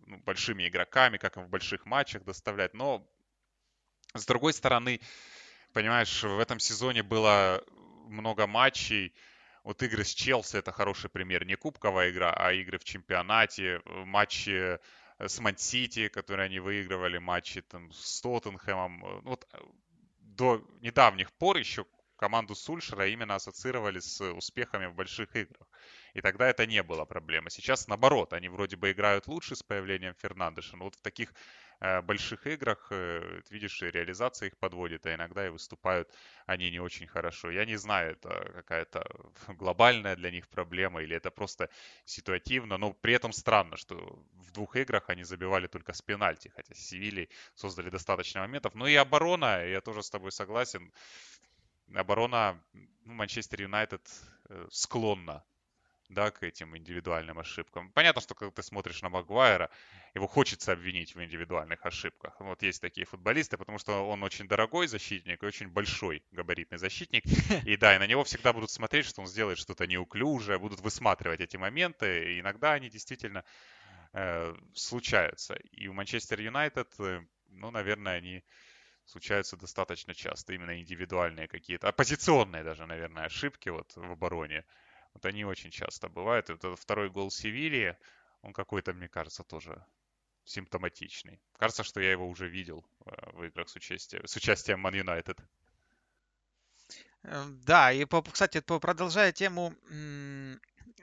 [0.05, 2.75] ну, большими игроками, как им в больших матчах доставлять.
[2.75, 3.07] Но
[4.19, 4.99] с другой стороны,
[5.73, 7.63] понимаешь, в этом сезоне было
[8.07, 9.13] много матчей.
[9.63, 11.45] Вот игры с Челси это хороший пример.
[11.45, 14.79] Не кубковая игра, а игры в чемпионате, матчи
[15.19, 19.21] с Ман-Сити, которые они выигрывали, матчи там с Тоттенхэмом.
[19.23, 19.57] Вот э,
[20.19, 21.85] до недавних пор еще
[22.17, 25.67] команду Сульшера именно ассоциировали с успехами в больших играх.
[26.13, 27.49] И тогда это не было проблемой.
[27.49, 31.64] Сейчас наоборот, они вроде бы играют лучше с появлением Фернандеша, но вот в таких Э,
[31.79, 36.09] больших играх, э, видишь, реализация их подводит, а иногда и выступают
[36.45, 37.51] они не очень хорошо.
[37.51, 39.05] Я не знаю, это какая-то
[39.47, 41.69] глобальная для них проблема или это просто
[42.05, 43.95] ситуативно, но при этом странно, что
[44.33, 48.75] в двух играх они забивали только с пенальти, хотя Севильи создали достаточно моментов.
[48.75, 50.91] Ну и оборона, я тоже с тобой согласен,
[51.93, 54.01] оборона ну, Манчестер Юнайтед
[54.49, 55.43] э, склонна
[56.09, 57.91] да, к этим индивидуальным ошибкам.
[57.91, 59.69] Понятно, что когда ты смотришь на Магуайра,
[60.13, 62.39] его хочется обвинить в индивидуальных ошибках.
[62.39, 67.23] Вот есть такие футболисты, потому что он очень дорогой защитник и очень большой габаритный защитник.
[67.65, 71.41] И да, и на него всегда будут смотреть, что он сделает что-то неуклюжее, будут высматривать
[71.41, 72.33] эти моменты.
[72.33, 73.43] И иногда они действительно
[74.13, 75.55] э, случаются.
[75.71, 78.43] И у Манчестер Юнайтед, э, ну, наверное, они
[79.05, 80.53] случаются достаточно часто.
[80.53, 84.65] Именно индивидуальные какие-то, оппозиционные даже, наверное, ошибки вот в обороне.
[85.15, 86.49] Вот они очень часто бывают.
[86.49, 87.97] Это второй гол Севильи,
[88.41, 89.83] он какой-то, мне кажется, тоже
[90.43, 91.41] симптоматичный.
[91.57, 95.41] Кажется, что я его уже видел э, в играх с участием, с участием United.
[97.23, 99.73] Эм, да, и, кстати, продолжая тему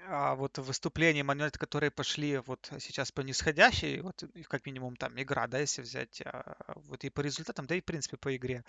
[0.09, 5.46] а вот выступления Манюэль, которые пошли вот сейчас по нисходящей, вот как минимум там игра,
[5.46, 8.64] да, если взять, а, вот и по результатам, да и в принципе по игре.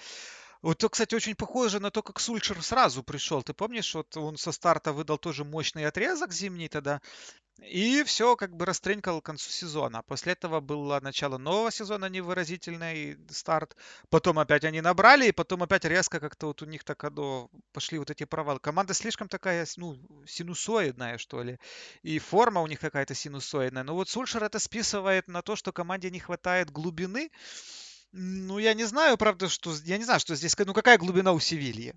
[0.63, 3.43] Вот то, кстати, очень похоже на то, как Сульшер сразу пришел.
[3.43, 7.02] Ты помнишь, вот он со старта выдал тоже мощный отрезок зимний тогда,
[7.60, 10.04] и все как бы растренькал к концу сезона.
[10.04, 13.76] После этого было начало нового сезона невыразительный старт.
[14.10, 17.99] Потом опять они набрали, и потом опять резко как-то вот у них так оно пошли
[17.99, 18.60] вот эти провалы.
[18.60, 21.60] Команда слишком такая, ну, синусоидная, что ли.
[22.04, 23.84] И форма у них какая-то синусоидная.
[23.84, 27.32] Но вот Сульшер это списывает на то, что команде не хватает глубины.
[28.13, 29.73] Ну, я не знаю, правда, что...
[29.84, 30.56] Я не знаю, что здесь...
[30.58, 31.93] Ну, какая глубина у Севильи?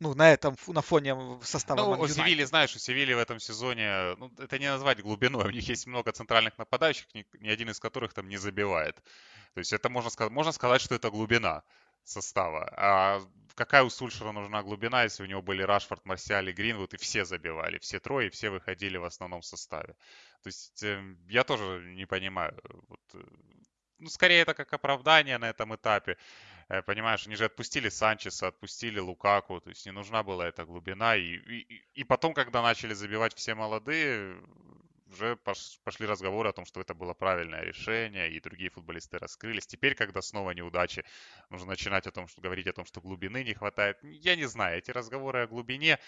[0.00, 4.14] ну, на этом, на фоне состава Ну, у Севильи, знаешь, у Севильи в этом сезоне,
[4.16, 7.80] ну, это не назвать глубиной, у них есть много центральных нападающих, ни, ни один из
[7.80, 8.96] которых там не забивает.
[9.54, 11.62] То есть это можно сказать, можно сказать, что это глубина
[12.04, 12.72] состава.
[12.76, 13.20] А
[13.54, 17.24] какая у Сульшера нужна глубина, если у него были Рашфорд, Марсиаль и Гринвуд, и все
[17.24, 19.94] забивали, все трое, и все выходили в основном составе.
[20.42, 22.56] То есть э, я тоже не понимаю.
[22.88, 23.24] Вот, э,
[23.98, 26.16] ну, скорее это как оправдание на этом этапе.
[26.68, 31.16] Э, понимаешь, они же отпустили Санчеса, отпустили Лукаку, то есть не нужна была эта глубина.
[31.16, 34.40] И, и, и потом, когда начали забивать все молодые,
[35.10, 39.66] уже пошли разговоры о том, что это было правильное решение, и другие футболисты раскрылись.
[39.66, 41.04] Теперь, когда снова неудачи,
[41.50, 43.98] нужно начинать о том, что говорить о том, что глубины не хватает.
[44.02, 45.98] Я не знаю, эти разговоры о глубине,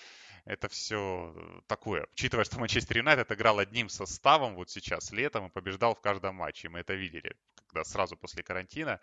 [0.44, 2.06] это все такое.
[2.12, 6.68] Учитывая, что Манчестер Юнайтед играл одним составом вот сейчас, летом, и побеждал в каждом матче.
[6.68, 7.34] Мы это видели,
[7.66, 9.00] когда сразу после карантина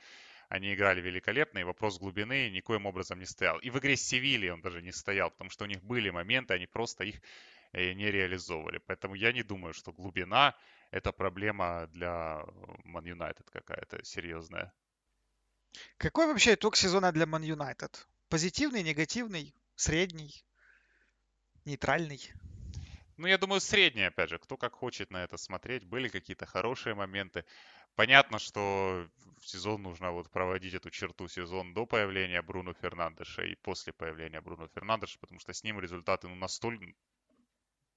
[0.49, 3.60] они играли великолепно, и вопрос глубины никоим образом не стоял.
[3.60, 6.53] И в игре с Севильей он даже не стоял, потому что у них были моменты,
[6.53, 7.19] они просто их э,
[7.73, 8.80] не реализовывали.
[8.86, 10.56] Поэтому я не думаю, что глубина–
[10.91, 12.43] это проблема для
[12.86, 14.73] Man United какая-то серьезная.
[15.97, 17.93] Какой вообще итог сезона для Man United?
[18.30, 20.45] Позитивный, негативный, средний,
[21.65, 22.19] нейтральный?
[23.17, 24.38] Ну, я думаю, средний, опять же.
[24.38, 25.86] Кто как хочет на это смотреть.
[25.86, 27.45] Были какие-то хорошие моменты.
[27.95, 29.10] Понятно, что
[29.41, 34.39] в сезон нужно вот проводить эту черту сезон до появления Бруно Фернандеша и после появления
[34.39, 36.86] Бруно Фернандеша, потому что с ним результаты ну, настолько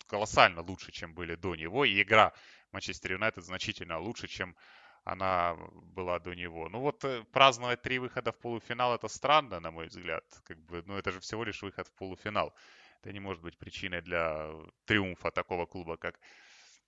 [0.07, 1.85] колоссально лучше, чем были до него.
[1.85, 2.33] И игра
[2.73, 4.57] Манчестер Юнайтед значительно лучше, чем
[5.05, 5.57] она
[5.95, 6.69] была до него.
[6.69, 10.25] Ну вот э, праздновать три выхода в полуфинал это странно, на мой взгляд.
[10.45, 12.55] Как бы, ну это же всего лишь выход в полуфинал.
[13.01, 14.51] Это не может быть причиной для
[14.85, 16.21] триумфа такого клуба, как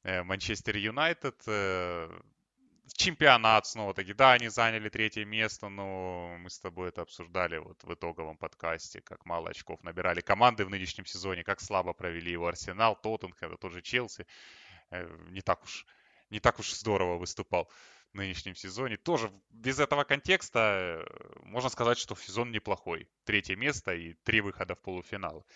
[0.03, 1.43] э, Манчестер Юнайтед.
[2.95, 4.13] Чемпионат снова-таки.
[4.13, 9.01] Да, они заняли третье место, но мы с тобой это обсуждали вот в итоговом подкасте,
[9.01, 13.73] как мало очков набирали команды в нынешнем сезоне, как слабо провели его Арсенал, Тоттенхэм, тот
[13.73, 14.27] же Челси.
[14.91, 15.87] Э, не так уж,
[16.31, 17.71] не так уж здорово выступал
[18.13, 18.97] в нынешнем сезоне.
[18.97, 23.09] Тоже без этого контекста э, можно сказать, что сезон неплохой.
[23.25, 25.47] Третье место и три выхода в полуфинал.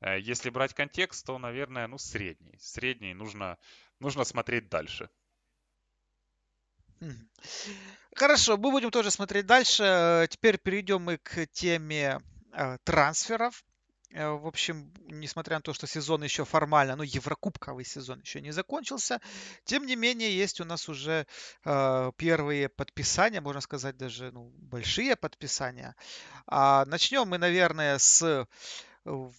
[0.00, 2.56] Э, если брать контекст, то, наверное, ну, средний.
[2.60, 3.58] Средний нужно,
[4.00, 5.10] нужно смотреть дальше.
[8.14, 10.26] Хорошо, мы будем тоже смотреть дальше.
[10.30, 12.20] Теперь перейдем мы к теме
[12.52, 13.64] э, трансферов.
[14.10, 18.50] Э, в общем, несмотря на то, что сезон еще формально, ну, еврокубковый сезон еще не
[18.50, 19.20] закончился,
[19.64, 21.26] тем не менее, есть у нас уже
[21.64, 25.94] э, первые подписания, можно сказать, даже ну, большие подписания.
[26.46, 28.22] А, начнем мы, наверное, с
[29.04, 29.30] э,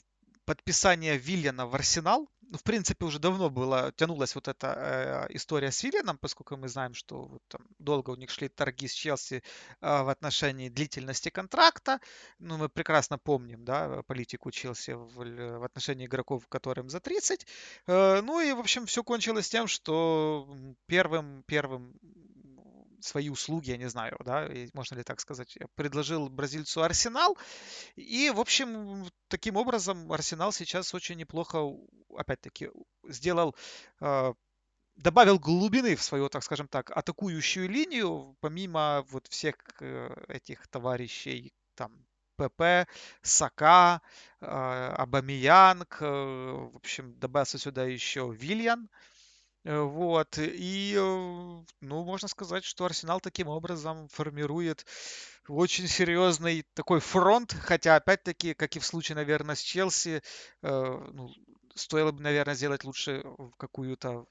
[0.46, 5.84] подписания Виллиана в Арсенал в принципе, уже давно была, тянулась вот эта э, история с
[5.84, 9.42] Виллианом, поскольку мы знаем, что вот, там, долго у них шли торги с Челси э,
[9.82, 12.00] в отношении длительности контракта.
[12.40, 17.46] Ну, мы прекрасно помним, да, политику Челси в, в отношении игроков, которым за 30.
[17.88, 20.48] Э, ну и, в общем, все кончилось тем, что
[20.88, 21.94] первым, первым
[23.02, 27.38] свои услуги, я не знаю, да, можно ли так сказать, предложил бразильцу Арсенал.
[27.96, 31.60] И, в общем, таким образом Арсенал сейчас очень неплохо,
[32.16, 32.70] опять-таки,
[33.08, 33.56] сделал
[34.00, 34.34] а,
[35.00, 41.54] добавил глубины в свою, так скажем так, атакующую линию, помимо вот всех э, этих товарищей,
[41.76, 42.88] там, ПП,
[43.22, 44.02] Сака,
[44.40, 48.90] Абамиянг, в общем, добавился сюда еще Вильян,
[49.64, 54.86] вот, и, ну, можно сказать, что Арсенал таким образом формирует
[55.48, 60.22] очень серьезный такой фронт, хотя, опять-таки, как и в случае, наверное, с Челси,
[60.62, 61.34] ну,
[61.76, 63.24] стоило бы, наверное, сделать лучше
[63.58, 64.28] какую-то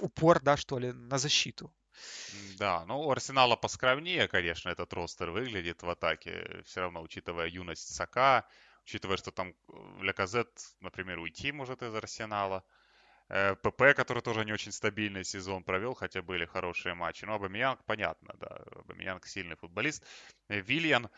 [0.00, 1.72] упор, да, что ли, на защиту.
[2.58, 6.62] Да, ну у Арсенала поскромнее, конечно, этот ростер выглядит в атаке.
[6.64, 8.46] Все равно, учитывая юность Сака,
[8.84, 9.54] учитывая, что там
[10.00, 10.48] Леказет,
[10.80, 12.64] например, уйти может из Арсенала.
[13.30, 17.24] Э, ПП, который тоже не очень стабильный сезон провел, хотя были хорошие матчи.
[17.24, 18.60] Ну, Абамиянг, понятно, да.
[18.80, 20.04] Абамиянг сильный футболист.
[20.48, 21.08] Э, Вильян,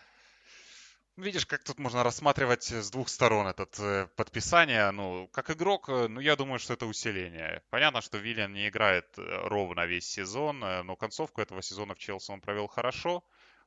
[1.19, 4.91] Видишь, как тут можно рассматривать с двух сторон это э, подписание.
[4.93, 7.63] Ну, как игрок, э, ну, я думаю, что это усиление.
[7.69, 12.31] Понятно, что Виллиан не играет э, ровно весь сезон, но концовку этого сезона в Челси
[12.31, 13.23] он провел хорошо.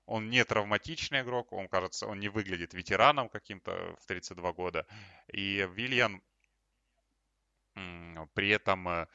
[0.07, 4.87] Он не травматичный игрок, он, кажется, он не выглядит ветераном каким-то в 32 года.
[5.31, 6.23] И Вильян
[8.33, 9.07] при этом,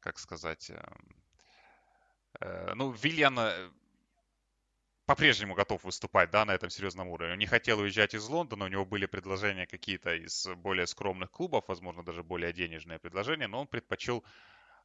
[0.00, 0.70] как сказать,
[2.40, 3.38] ну, Вильян
[5.06, 7.34] по-прежнему готов выступать, да, на этом серьезном уровне.
[7.34, 11.64] Он не хотел уезжать из Лондона, у него были предложения какие-то из более скромных клубов,
[11.68, 14.24] возможно, даже более денежные предложения, но он предпочел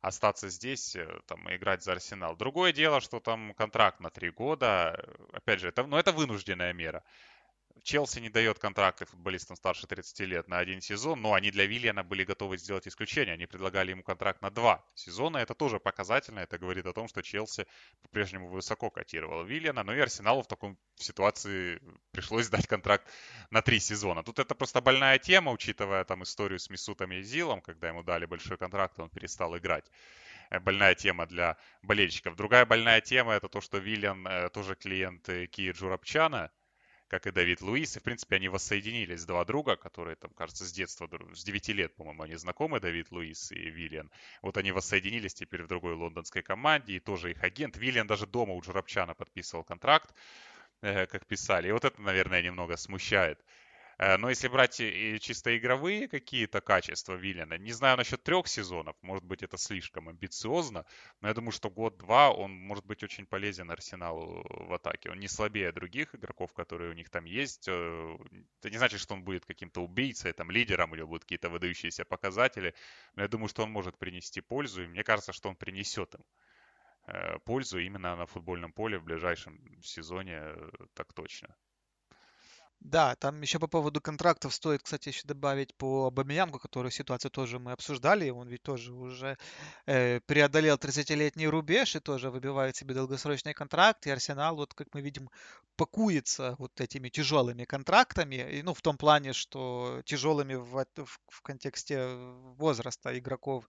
[0.02, 2.36] остаться здесь, э, там, играть за Арсенал.
[2.36, 7.04] Другое дело, что там контракт на три года, опять же, это, но это вынужденная мера.
[7.84, 12.04] Челси не дает контракты футболистам старше 30 лет на один сезон, но они для Вильяна
[12.04, 13.34] были готовы сделать исключение.
[13.34, 15.38] Они предлагали ему контракт на два сезона.
[15.38, 16.40] Это тоже показательно.
[16.40, 17.68] Это говорит о том, что Челси
[18.02, 19.84] по-прежнему высоко котировал Вильяна.
[19.84, 23.08] Но и Арсеналу в таком ситуации пришлось дать контракт
[23.50, 24.24] на три сезона.
[24.24, 28.58] Тут это просто больная тема, учитывая там историю с Мисутом Зилом, когда ему дали большой
[28.58, 29.86] контракт, он перестал играть
[30.50, 32.36] э, больная тема для болельщиков.
[32.36, 36.52] Другая больная тема это то, что Вильян э, тоже клиент э, Кии Джурапчана,
[37.10, 37.98] как и Давид Луис.
[37.98, 41.96] И, в принципе, они воссоединились, два друга, которые, там, кажется, с детства, с 9 лет,
[41.96, 44.10] по-моему, они знакомы, Давид Луис и Виллиан.
[44.42, 47.76] Вот они воссоединились теперь в другой лондонской команде, и тоже их агент.
[47.78, 50.14] Виллиан даже дома у Джурабчана подписывал контракт,
[50.82, 51.70] э, как писали.
[51.70, 53.44] И вот это, наверное, немного смущает.
[54.00, 54.78] Э, но если брать
[55.22, 60.86] чисто игровые какие-то качества Виллиана, не знаю насчет трех сезонов, может быть это слишком амбициозно,
[61.22, 65.10] но я думаю, что год-два он может быть очень полезен Арсеналу в атаке.
[65.12, 67.68] Он не слабее других игроков, которые у них там есть.
[67.68, 68.18] Э,
[68.60, 72.06] это не значит, что он будет каким-то убийцей, там, лидером, у него будут какие-то выдающиеся
[72.06, 72.74] показатели,
[73.16, 76.22] но я думаю, что он может принести пользу, и мне кажется, что он принесет им
[77.08, 80.56] э, пользу именно на футбольном поле в ближайшем сезоне,
[80.94, 81.54] так точно.
[82.82, 87.60] Да, там еще по поводу контрактов стоит, кстати, еще добавить по Абамиянгу, которую ситуацию тоже
[87.60, 88.30] мы обсуждали.
[88.30, 89.38] Он ведь тоже уже
[89.86, 94.08] э, преодолел 30-летний рубеж и тоже выбивает себе долгосрочный контракт.
[94.08, 95.30] И Арсенал, вот как мы видим,
[95.76, 98.36] пакуется вот этими тяжелыми контрактами.
[98.50, 102.08] И, ну, в том плане, что тяжелыми в, в, в контексте
[102.58, 103.68] возраста игроков.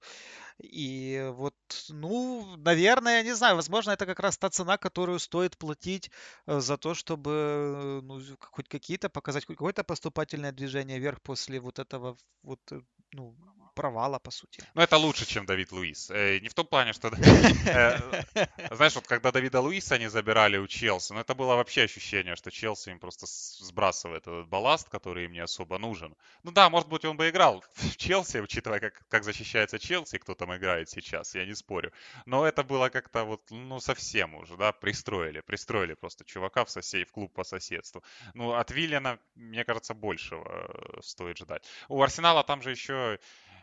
[0.59, 1.55] И вот,
[1.89, 6.11] ну, наверное, я не знаю, возможно, это как раз та цена, которую стоит платить
[6.47, 12.17] э, за то, чтобы ну, хоть какие-то показать какое-то поступательное движение вверх после вот этого
[12.43, 12.81] вот, э,
[13.13, 13.35] ну,
[13.81, 14.63] провала, по сути.
[14.75, 16.11] Ну, это лучше, чем Давид Луис.
[16.11, 17.09] Э, не в том плане, что...
[17.09, 18.25] Э,
[18.75, 22.51] знаешь, вот когда Давида Луиса они забирали у Челси, ну, это было вообще ощущение, что
[22.51, 26.15] Челси им просто сбрасывает этот балласт, который им не особо нужен.
[26.43, 30.35] Ну да, может быть, он бы играл в Челси, учитывая, как, как защищается Челси, кто
[30.35, 31.91] там играет сейчас, я не спорю.
[32.27, 37.09] Но это было как-то вот, ну, совсем уже, да, пристроили, пристроили просто чувака в, сосед,
[37.09, 38.03] в клуб по соседству.
[38.35, 41.65] Ну, от Виллиана, мне кажется, большего э, стоит ждать.
[41.89, 43.19] У Арсенала там же еще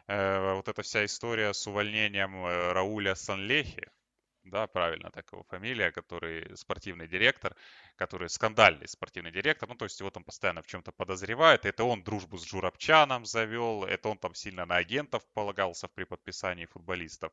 [0.07, 3.89] вот эта вся история с увольнением э, Рауля Санлехи,
[4.49, 7.55] да, правильно так его фамилия, который спортивный директор,
[7.95, 12.03] который скандальный спортивный директор, ну, то есть его там постоянно в чем-то подозревают, это он
[12.03, 17.31] дружбу с Джурабчаном завел, это он там сильно на агентов полагался при подписании футболистов.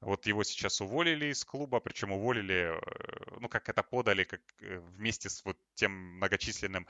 [0.00, 4.78] Вот его сейчас уволили из клуба, причем уволили, э, ну, как это подали, как э,
[4.78, 6.86] вместе с вот тем многочисленным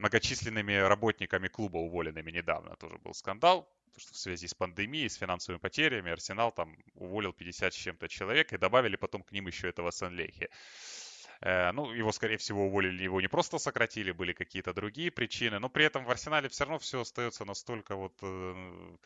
[0.00, 5.60] многочисленными работниками клуба, уволенными недавно, тоже был скандал что в связи с пандемией, с финансовыми
[5.60, 9.90] потерями Арсенал там уволил 50 с чем-то человек и добавили потом к ним еще этого
[9.90, 10.48] Санлехи.
[11.42, 15.68] Э, ну, его, скорее всего, уволили, его не просто сократили, были какие-то другие причины, но
[15.68, 18.96] при этом в Арсенале все равно все остается настолько вот э,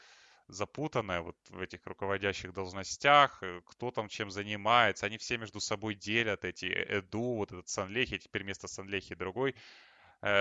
[0.48, 5.94] запутанное вот в этих руководящих должностях, э, кто там чем занимается, они все между собой
[5.94, 9.54] делят эти Эду, вот этот Санлехи, теперь вместо Санлехи другой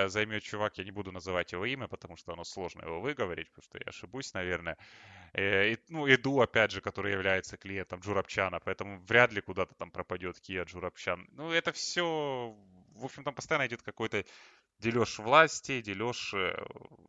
[0.07, 3.63] займет чувак, я не буду называть его имя, потому что оно сложно его выговорить, потому
[3.63, 4.77] что я ошибусь, наверное.
[5.33, 9.91] Э, и, ну, Иду, опять же, который является клиентом Джурапчана, поэтому вряд ли куда-то там
[9.91, 11.27] пропадет Кия Джурапчан.
[11.31, 12.55] Ну, это все,
[12.95, 14.23] в общем, там постоянно идет какой-то
[14.79, 16.55] дележ власти, дележ э,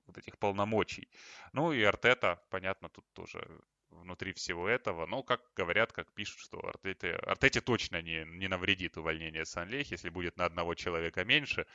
[0.06, 1.08] вот этих полномочий.
[1.52, 3.46] Ну и Артета, понятно, тут тоже
[3.90, 5.06] внутри всего этого.
[5.06, 9.90] Но, как говорят, как пишут, что Артете, Артете точно не, не навредит увольнение Санлех.
[9.90, 11.66] Если будет на одного человека меньше,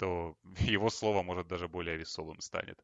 [0.00, 2.78] то его слово, может, даже более весовым станет.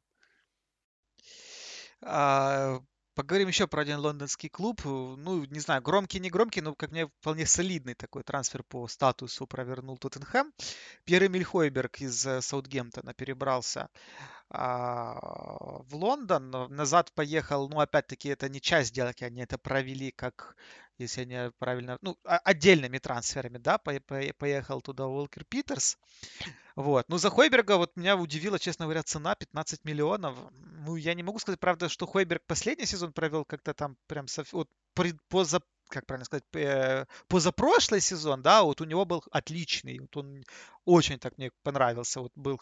[2.03, 2.81] А,
[3.17, 4.83] Поговорим еще про один лондонский клуб.
[4.85, 9.47] Ну, не знаю, громкий, не громкий, но, как мне, вполне солидный такой трансфер по статусу
[9.47, 10.53] провернул Тоттенхэм.
[11.05, 13.89] Пьер Эмиль Хойберг из э, Саутгемптона перебрался
[14.51, 15.15] а,
[15.89, 16.51] в Лондон.
[16.69, 20.55] Назад поехал, ну, опять-таки, это не часть сделки, они это провели как,
[20.99, 25.99] если я правильно, ну, отдельными трансферами, да, поехал туда Уолкер Питерс.
[26.77, 27.07] Вот.
[27.09, 30.37] Ну, за Хойберга вот меня удивила, честно говоря, цена 15 миллионов.
[30.53, 34.45] Ну, я не могу сказать, правда, что Хойберг последний сезон провел как-то там прям со,
[34.53, 34.69] вот,
[35.29, 40.45] поза, как правильно сказать, э, позапрошлый сезон, да, вот у него был отличный, вот он
[40.85, 42.61] очень так мне понравился, вот был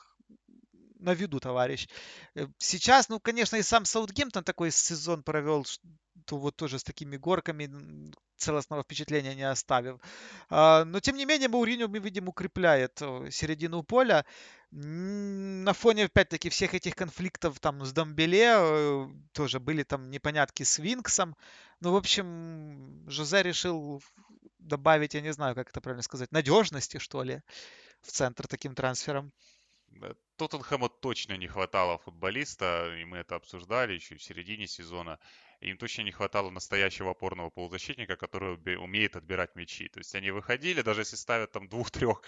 [1.05, 1.87] на виду товарищ.
[2.35, 5.67] Э, сейчас, ну, конечно, и сам Саутгемптон такой сезон провел,
[6.25, 7.71] то вот тоже с такими горками
[8.37, 10.01] целостного впечатления не оставив.
[10.51, 14.25] А, но, тем не менее, Мауриню, мы видим, укрепляет э, середину поля.
[14.71, 20.79] На фоне, опять-таки, всех этих конфликтов там с Домбеле, э, тоже были там непонятки с
[20.79, 21.37] Винксом.
[21.81, 24.03] Ну, в общем, Жозе решил
[24.59, 27.43] добавить, я не знаю, как это правильно сказать, надежности, что ли,
[28.01, 29.33] в центр таким трансфером.
[30.37, 35.19] Тоттенхэму точно не хватало футболиста, и мы это обсуждали еще в середине сезона.
[35.65, 39.89] Им точно не хватало настоящего опорного полузащитника, который умеет отбирать мячи.
[39.89, 42.23] То есть они выходили, даже если ставят там двух-трех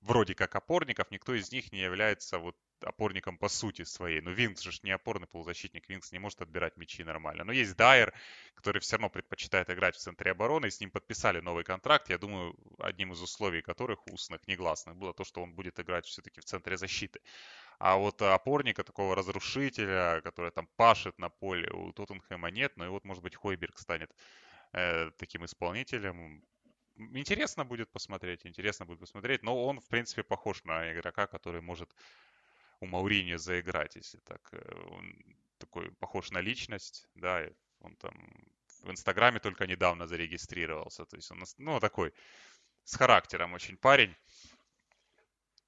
[0.00, 4.20] вроде как опорников, никто из них не является вот опорником по сути своей.
[4.20, 7.44] Но Винкс же не опорный полузащитник, Винкс не может отбирать мячи нормально.
[7.44, 8.12] Но есть Дайер,
[8.54, 12.08] который все равно предпочитает играть в центре обороны, и с ним подписали новый контракт.
[12.10, 16.40] Я думаю, одним из условий которых устных, негласных, было то, что он будет играть все-таки
[16.40, 17.20] в центре защиты.
[17.78, 22.76] А вот опорника, такого разрушителя, который там пашет на поле, у Тоттенхэма нет.
[22.76, 24.14] Но и вот, может быть, Хойберг станет
[24.72, 26.42] э, таким исполнителем
[26.96, 29.42] интересно будет посмотреть, интересно будет посмотреть.
[29.42, 31.94] Но он, в принципе, похож на игрока, который может
[32.80, 34.48] у Маурини заиграть, если так.
[34.52, 34.58] Э,
[34.90, 35.14] он
[35.58, 37.46] такой похож на личность, да,
[37.80, 38.14] он там
[38.82, 41.04] в Инстаграме только недавно зарегистрировался.
[41.04, 42.12] То есть он, ну, такой
[42.84, 44.14] с характером очень парень.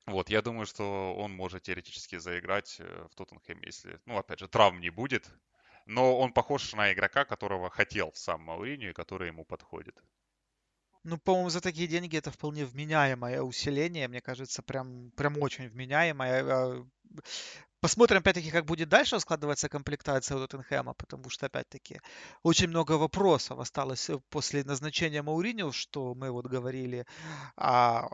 [0.09, 4.49] Вот, я думаю, что он может теоретически заиграть э, в Тоттенхэме, если, ну, опять же,
[4.49, 5.29] травм не будет.
[5.87, 9.97] Но он похож на игрока, которого хотел сам Мауринio и который ему подходит.
[11.05, 14.09] Ну, по-моему, за такие деньги это вполне вменяемое усиление.
[14.09, 16.45] Мне кажется, прям, прям очень вменяемое.
[16.45, 16.87] А,
[17.81, 22.01] посмотрим, опять-таки, как будет дальше складываться комплектация у Тоттенхэма, потому что, опять-таки,
[22.43, 27.07] очень много вопросов осталось э, после назначения Мауринio, что мы вот говорили
[27.57, 28.09] о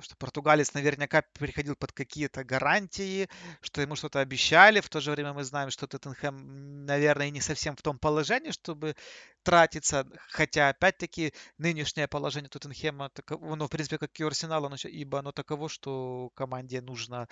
[0.00, 3.28] что португалец наверняка приходил под какие-то гарантии,
[3.60, 4.80] что ему что-то обещали.
[4.80, 8.96] В то же время мы знаем, что Тоттенхэм, наверное, не совсем в том положении, чтобы
[9.42, 10.06] тратиться.
[10.28, 15.68] Хотя, опять-таки, нынешнее положение Тоттенхэма, оно, в принципе, как и у Арсенала, ибо оно таково,
[15.68, 17.28] что команде нужно,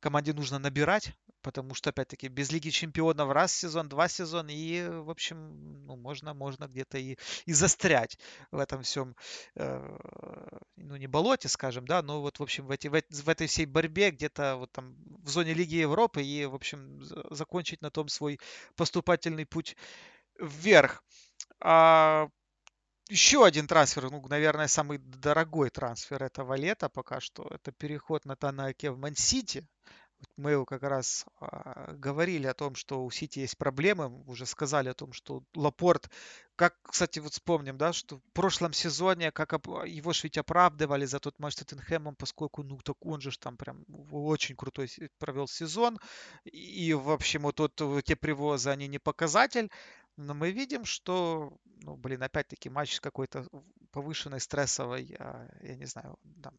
[0.00, 5.10] команде нужно набирать, потому что, опять-таки, без Лиги Чемпионов раз сезон, два сезона, и, в
[5.10, 8.18] общем, ну, можно, можно где-то и, и застрять
[8.50, 9.16] в этом всем,
[9.56, 9.98] э,
[10.76, 13.66] ну, не болоте, скажем, да, но вот, в общем, в, эти, в, в этой всей
[13.66, 17.00] борьбе где-то вот там в зоне Лиги Европы и, в общем,
[17.30, 18.38] закончить на том свой
[18.76, 19.76] поступательный путь
[20.38, 21.04] вверх.
[21.60, 22.28] А,
[23.08, 28.36] еще один трансфер, ну, наверное, самый дорогой трансфер этого лета пока что, это переход на
[28.36, 29.66] Танаке в Ман-Сити.
[30.36, 34.94] Мы как раз а, говорили о том, что у Сити есть проблемы, уже сказали о
[34.94, 36.08] том, что Лапорт,
[36.56, 41.18] как, кстати, вот вспомним, да, что в прошлом сезоне, как его же ведь оправдывали за
[41.18, 44.88] тот матч с Тоттенхэмом, поскольку, ну, так он же там прям очень крутой
[45.18, 45.98] провел сезон,
[46.44, 49.70] и, в общем, вот тот, те привозы, они не показатель,
[50.16, 53.46] но мы видим, что, ну, блин, опять-таки матч с какой-то
[53.92, 56.54] повышенной стрессовой, а, я не знаю, там,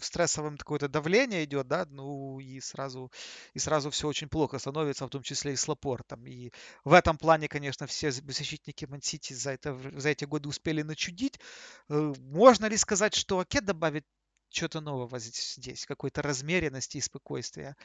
[0.00, 3.10] стрессовым какое-то давление идет, да, ну и сразу,
[3.54, 6.26] и сразу все очень плохо становится, в том числе и с Лапортом.
[6.26, 6.50] И
[6.84, 11.38] в этом плане, конечно, все защитники Мансити за, это, за эти годы успели начудить.
[11.88, 14.04] Э, можно ли сказать, что Аке добавит
[14.50, 17.76] что-то нового здесь, какой-то размеренности и спокойствия?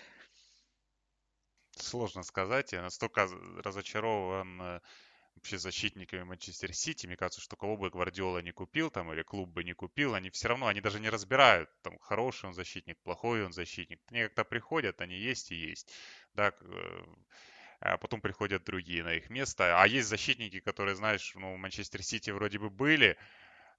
[1.78, 2.71] Сложно сказать.
[2.71, 3.28] Я настолько
[3.63, 4.80] разочарован э,
[5.36, 7.07] вообще защитниками Манчестер Сити.
[7.07, 10.30] Мне кажется, что кого бы Гвардиола не купил там или клуб бы не купил, они
[10.30, 13.99] все равно, они даже не разбирают, там, хороший он защитник, плохой он защитник.
[14.11, 15.91] Они как-то приходят, они есть и есть.
[16.36, 17.03] Да, э,
[17.80, 19.82] а потом приходят другие на их место.
[19.82, 23.17] А есть защитники, которые, знаешь, ну, в Манчестер Сити вроде бы были,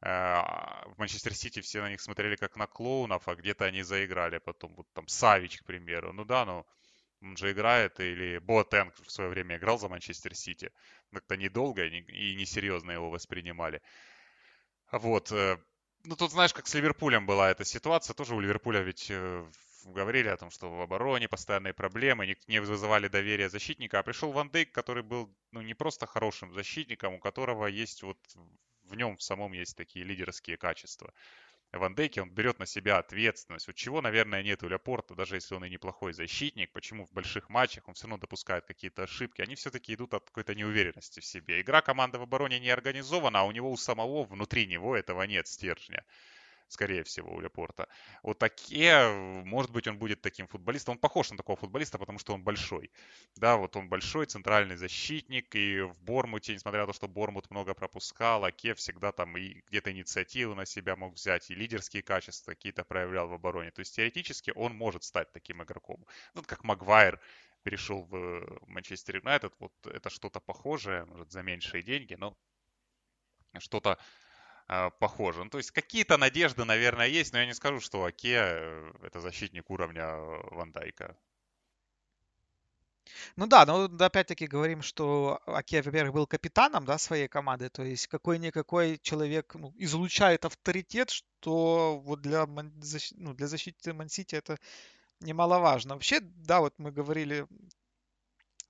[0.00, 4.74] в Манчестер Сити все на них смотрели как на клоунов, а где-то они заиграли потом.
[4.74, 6.12] Вот там Савич, к примеру.
[6.12, 6.66] Ну да, ну
[7.24, 10.70] он же играет, или Боатенг в свое время играл за Манчестер Сити.
[11.12, 13.80] Как-то недолго и несерьезно его воспринимали.
[14.92, 15.32] Вот.
[15.32, 15.58] Э,
[16.04, 18.14] ну, тут знаешь, как с Ливерпулем была эта ситуация.
[18.14, 19.46] Тоже у Ливерпуля ведь э,
[19.84, 23.98] говорили о том, что в обороне постоянные проблемы, не, вызывали доверия защитника.
[23.98, 28.18] А пришел Ван Дейк, который был ну, не просто хорошим защитником, у которого есть вот
[28.84, 31.12] в нем в самом есть такие лидерские качества.
[31.78, 35.54] Ван Дейке, он берет на себя ответственность, вот чего, наверное, нет у Ляпорта, даже если
[35.54, 39.54] он и неплохой защитник, почему в больших матчах он все равно допускает какие-то ошибки, они
[39.54, 41.60] все-таки идут от какой-то неуверенности в себе.
[41.60, 45.46] Игра команды в обороне не организована, а у него у самого внутри него этого нет
[45.46, 46.04] стержня
[46.68, 47.88] скорее всего, у Лепорта.
[48.22, 49.08] Вот такие,
[49.44, 50.92] может быть, он будет таким футболистом.
[50.92, 52.90] Он похож на такого футболиста, потому что он большой.
[53.36, 57.74] Да, вот он большой, центральный защитник, и в Бормуте, несмотря на то, что Бормут много
[57.74, 62.84] пропускал, Аке всегда там и где-то инициативу на себя мог взять, и лидерские качества какие-то
[62.84, 63.70] проявлял в обороне.
[63.70, 66.04] То есть теоретически он может стать таким игроком.
[66.34, 67.20] Ну, как Магуайр
[67.62, 72.36] перешел в Манчестер Юнайтед, вот это что-то похожее, может, за меньшие деньги, но
[73.58, 73.98] что-то
[74.98, 75.44] похоже.
[75.44, 79.20] Ну, то есть какие-то надежды, наверное, есть, но я не скажу, что Аке э, это
[79.20, 81.16] защитник уровня э, Ван Дайка.
[83.36, 88.06] Ну да, но опять-таки говорим, что Аке, во-первых, был капитаном да, своей команды, то есть
[88.06, 94.58] какой-никакой человек ну, излучает авторитет, что вот для, ну, для защиты Мансити это
[95.20, 95.94] немаловажно.
[95.94, 97.46] Вообще, да, вот мы говорили а,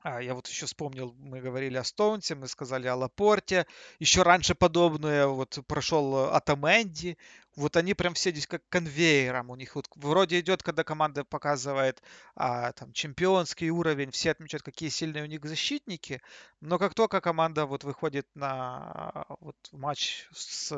[0.05, 3.66] я вот еще вспомнил, мы говорили о Стоунсе, мы сказали о Лапорте.
[3.98, 7.16] Еще раньше подобное вот прошел Атамэнди.
[7.57, 9.48] Вот они прям все здесь как конвейером.
[9.50, 12.02] У них вот вроде идет, когда команда показывает
[12.34, 16.20] а, там чемпионский уровень, все отмечают, какие сильные у них защитники.
[16.61, 20.70] Но как только команда вот выходит на вот матч с,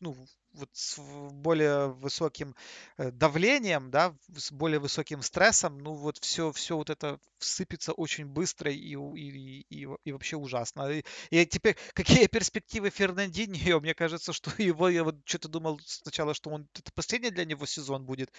[0.00, 0.16] ну,
[0.58, 2.54] вот с более высоким
[2.96, 8.26] э, давлением, да, с более высоким стрессом, ну вот все, все вот это всыпется очень
[8.26, 10.90] быстро и, и, и, и вообще ужасно.
[10.90, 13.80] И, и теперь какие перспективы Фернандиньо?
[13.80, 17.66] Мне кажется, что его, я вот что-то думал сначала, что он это последний для него
[17.66, 18.32] сезон будет,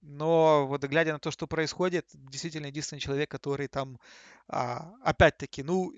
[0.00, 3.98] но вот глядя на то, что происходит, действительно единственный человек, который там
[4.48, 5.92] а, опять-таки, ну,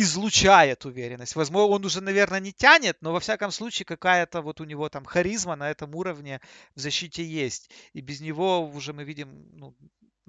[0.00, 1.34] излучает уверенность.
[1.34, 5.04] Возможно, он уже, наверное, не тянет, но во всяком случае какая-то вот у него там
[5.04, 6.40] харизма на этом уровне
[6.76, 7.70] в защите есть.
[7.94, 9.74] И без него уже мы видим ну,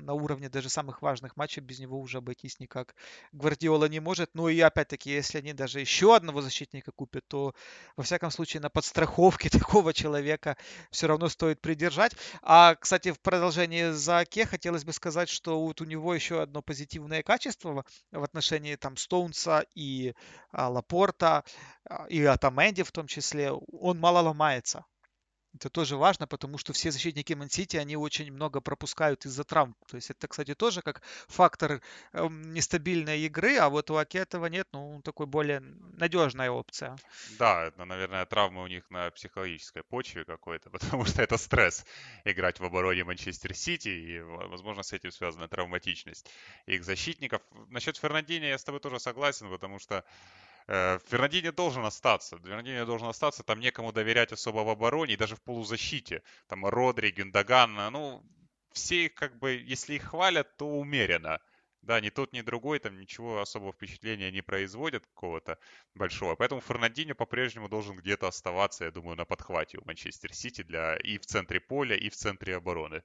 [0.02, 2.96] на уровне даже самых важных матчей без него уже обойтись никак
[3.32, 4.32] Гвардиола не может.
[4.34, 7.54] Ну и опять-таки, если они даже еще одного защитника купят, то
[7.96, 10.58] во всяком случае на подстраховке такого человека
[10.92, 12.14] все равно стоит придержать.
[12.42, 16.62] А, кстати, в продолжении за Аке хотелось бы сказать, что вот у него еще одно
[16.62, 20.14] позитивное качество в отношении там Стоунса и
[20.52, 21.44] а, Лапорта
[21.90, 23.52] а, и Атаменди в том числе.
[23.52, 24.86] Он мало ломается.
[25.56, 29.76] Это тоже важно, потому что все защитники Мансити, они очень много пропускают из-за травм.
[29.88, 31.82] То есть это, кстати, тоже как фактор
[32.14, 36.98] э, нестабильной игры, а вот у Аки этого нет, ну, такой более надежная опция.
[37.40, 41.86] Да, это, наверное, травмы у них на психологической почве какой-то, потому что это стресс
[42.26, 46.30] играть в обороне Манчестер Сити, и, возможно, с этим связана травматичность
[46.68, 47.42] их защитников.
[47.70, 50.06] Насчет Фернандини я с тобой тоже согласен, потому что
[50.70, 52.38] Фернандини должен остаться.
[52.38, 53.44] Фернандини должен остаться.
[53.44, 56.22] Там некому доверять особо в обороне и даже в полузащите.
[56.48, 57.74] Там Родри, Гюндаган.
[57.92, 58.24] Ну,
[58.72, 61.40] все как бы, если их хвалят, то умеренно.
[61.82, 65.58] Да, ни тот, ни другой там ничего особого впечатления не производят какого-то
[65.96, 66.36] большого.
[66.36, 71.18] Поэтому Фернандинho по-прежнему должен где-то оставаться, я думаю, на подхвате у Манчестер Сити для и
[71.18, 73.02] в центре поля, и в центре обороны.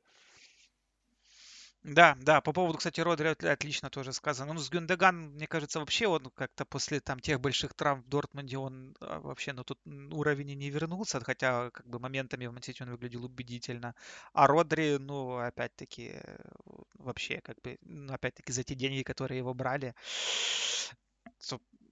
[1.85, 4.55] Да, да, по поводу, кстати, Родри отлично тоже сказано.
[4.55, 8.57] Ну, с Гюндаган, мне кажется, вообще он как-то после там тех больших травм в Дортмунде
[8.57, 12.83] он а, вообще на тот уровень и не вернулся, хотя как бы моментами в Мансити
[12.83, 13.95] он выглядел убедительно.
[14.33, 16.15] А Родри, ну, опять-таки,
[16.95, 19.95] вообще как бы, ну, опять-таки за те деньги, которые его брали,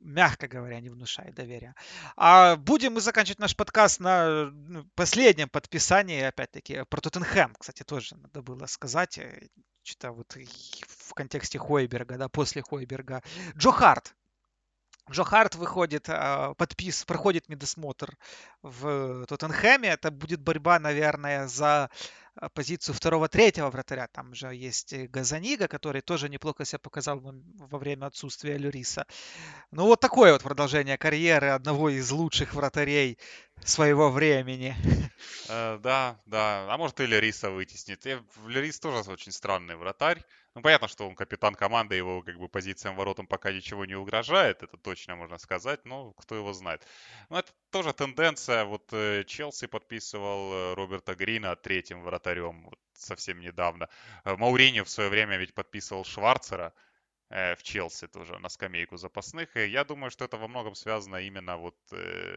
[0.02, 1.74] мягко говоря, не внушает доверия.
[2.16, 7.54] А будем мы заканчивать наш подкаст на ну, последнем подписании, опять-таки, про Тоттенхэм.
[7.58, 9.48] Кстати, тоже надо было сказать, э,
[9.82, 13.22] что-то вот в контексте Хойберга, да, после Хойберга.
[13.56, 14.14] Джо Харт.
[15.10, 18.16] Джо Харт выходит, а, подпис, проходит медосмотр
[18.62, 19.88] в Тоттенхэме.
[19.88, 21.90] Это будет борьба, наверное, за
[22.54, 24.08] позицию второго-третьего вратаря.
[24.08, 29.06] Там же есть Газанига, который тоже неплохо себя показал во время отсутствия Люриса.
[29.70, 33.18] Ну, вот такое вот продолжение карьеры одного из лучших вратарей
[33.64, 34.74] своего времени.
[35.48, 36.66] Э, да, да.
[36.68, 38.06] А может и Лериса вытеснит.
[38.06, 40.24] И Лерис тоже очень странный вратарь.
[40.54, 44.62] Ну, понятно, что он капитан команды, его как бы позициям воротам пока ничего не угрожает,
[44.62, 46.86] это точно можно сказать, но кто его знает.
[47.30, 48.64] Но это тоже тенденция.
[48.64, 53.88] Вот э, Челси подписывал э, Роберта Грина третьим вратарем вот, совсем недавно.
[54.24, 56.74] Мауриньо в свое время ведь подписывал Шварцера,
[57.32, 59.56] Э, в Челси тоже на скамейку запасных.
[59.56, 62.36] И я думаю, что это во многом связано именно вот э,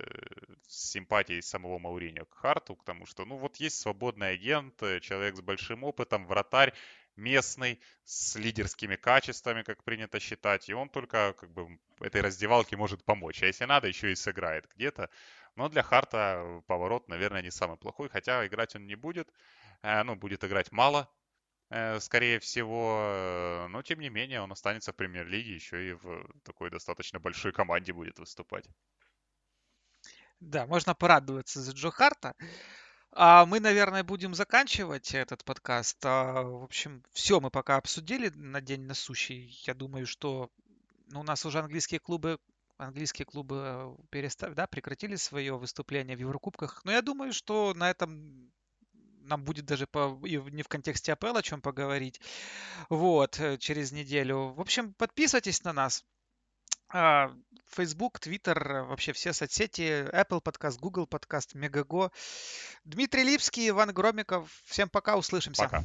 [0.67, 5.35] с симпатией самого Мауриньо к Харту, потому что, ну, вот есть свободный агент, э, человек
[5.35, 6.73] с большим опытом, вратарь,
[7.15, 13.03] местный, с лидерскими качествами, как принято считать, и он только как бы этой раздевалке может
[13.03, 15.09] помочь, а если надо, еще и сыграет где-то.
[15.55, 19.29] Но для Харта поворот, наверное, не самый плохой, хотя играть он не будет,
[19.83, 21.09] ну, будет играть мало,
[21.69, 26.27] Э, скорее всего, э, но тем не менее он останется в премьер-лиге, еще и в
[26.43, 28.65] такой достаточно большой команде будет выступать.
[30.39, 32.35] Да, можно порадоваться за Джо Харта.
[33.17, 35.97] А мы, наверное, будем заканчивать этот подкаст.
[36.03, 39.57] А, в общем, все мы пока обсудили на день насущий.
[39.65, 40.51] Я думаю, что
[41.07, 42.39] ну, у нас уже английские клубы
[42.77, 46.81] английские клубы перестав, да, прекратили свое выступление в Еврокубках.
[46.83, 48.51] Но я думаю, что на этом
[49.21, 52.19] нам будет даже по, и не в контексте АПЛ о чем поговорить.
[52.89, 54.49] Вот, э, через неделю.
[54.49, 56.03] В общем, подписывайтесь на нас.
[57.75, 62.11] Facebook, Twitter, вообще все соцсети, Apple подкаст, Google подкаст, Мегаго.
[62.83, 64.49] Дмитрий Липский, Иван Громиков.
[64.65, 65.63] Всем пока, услышимся.
[65.63, 65.83] Пока.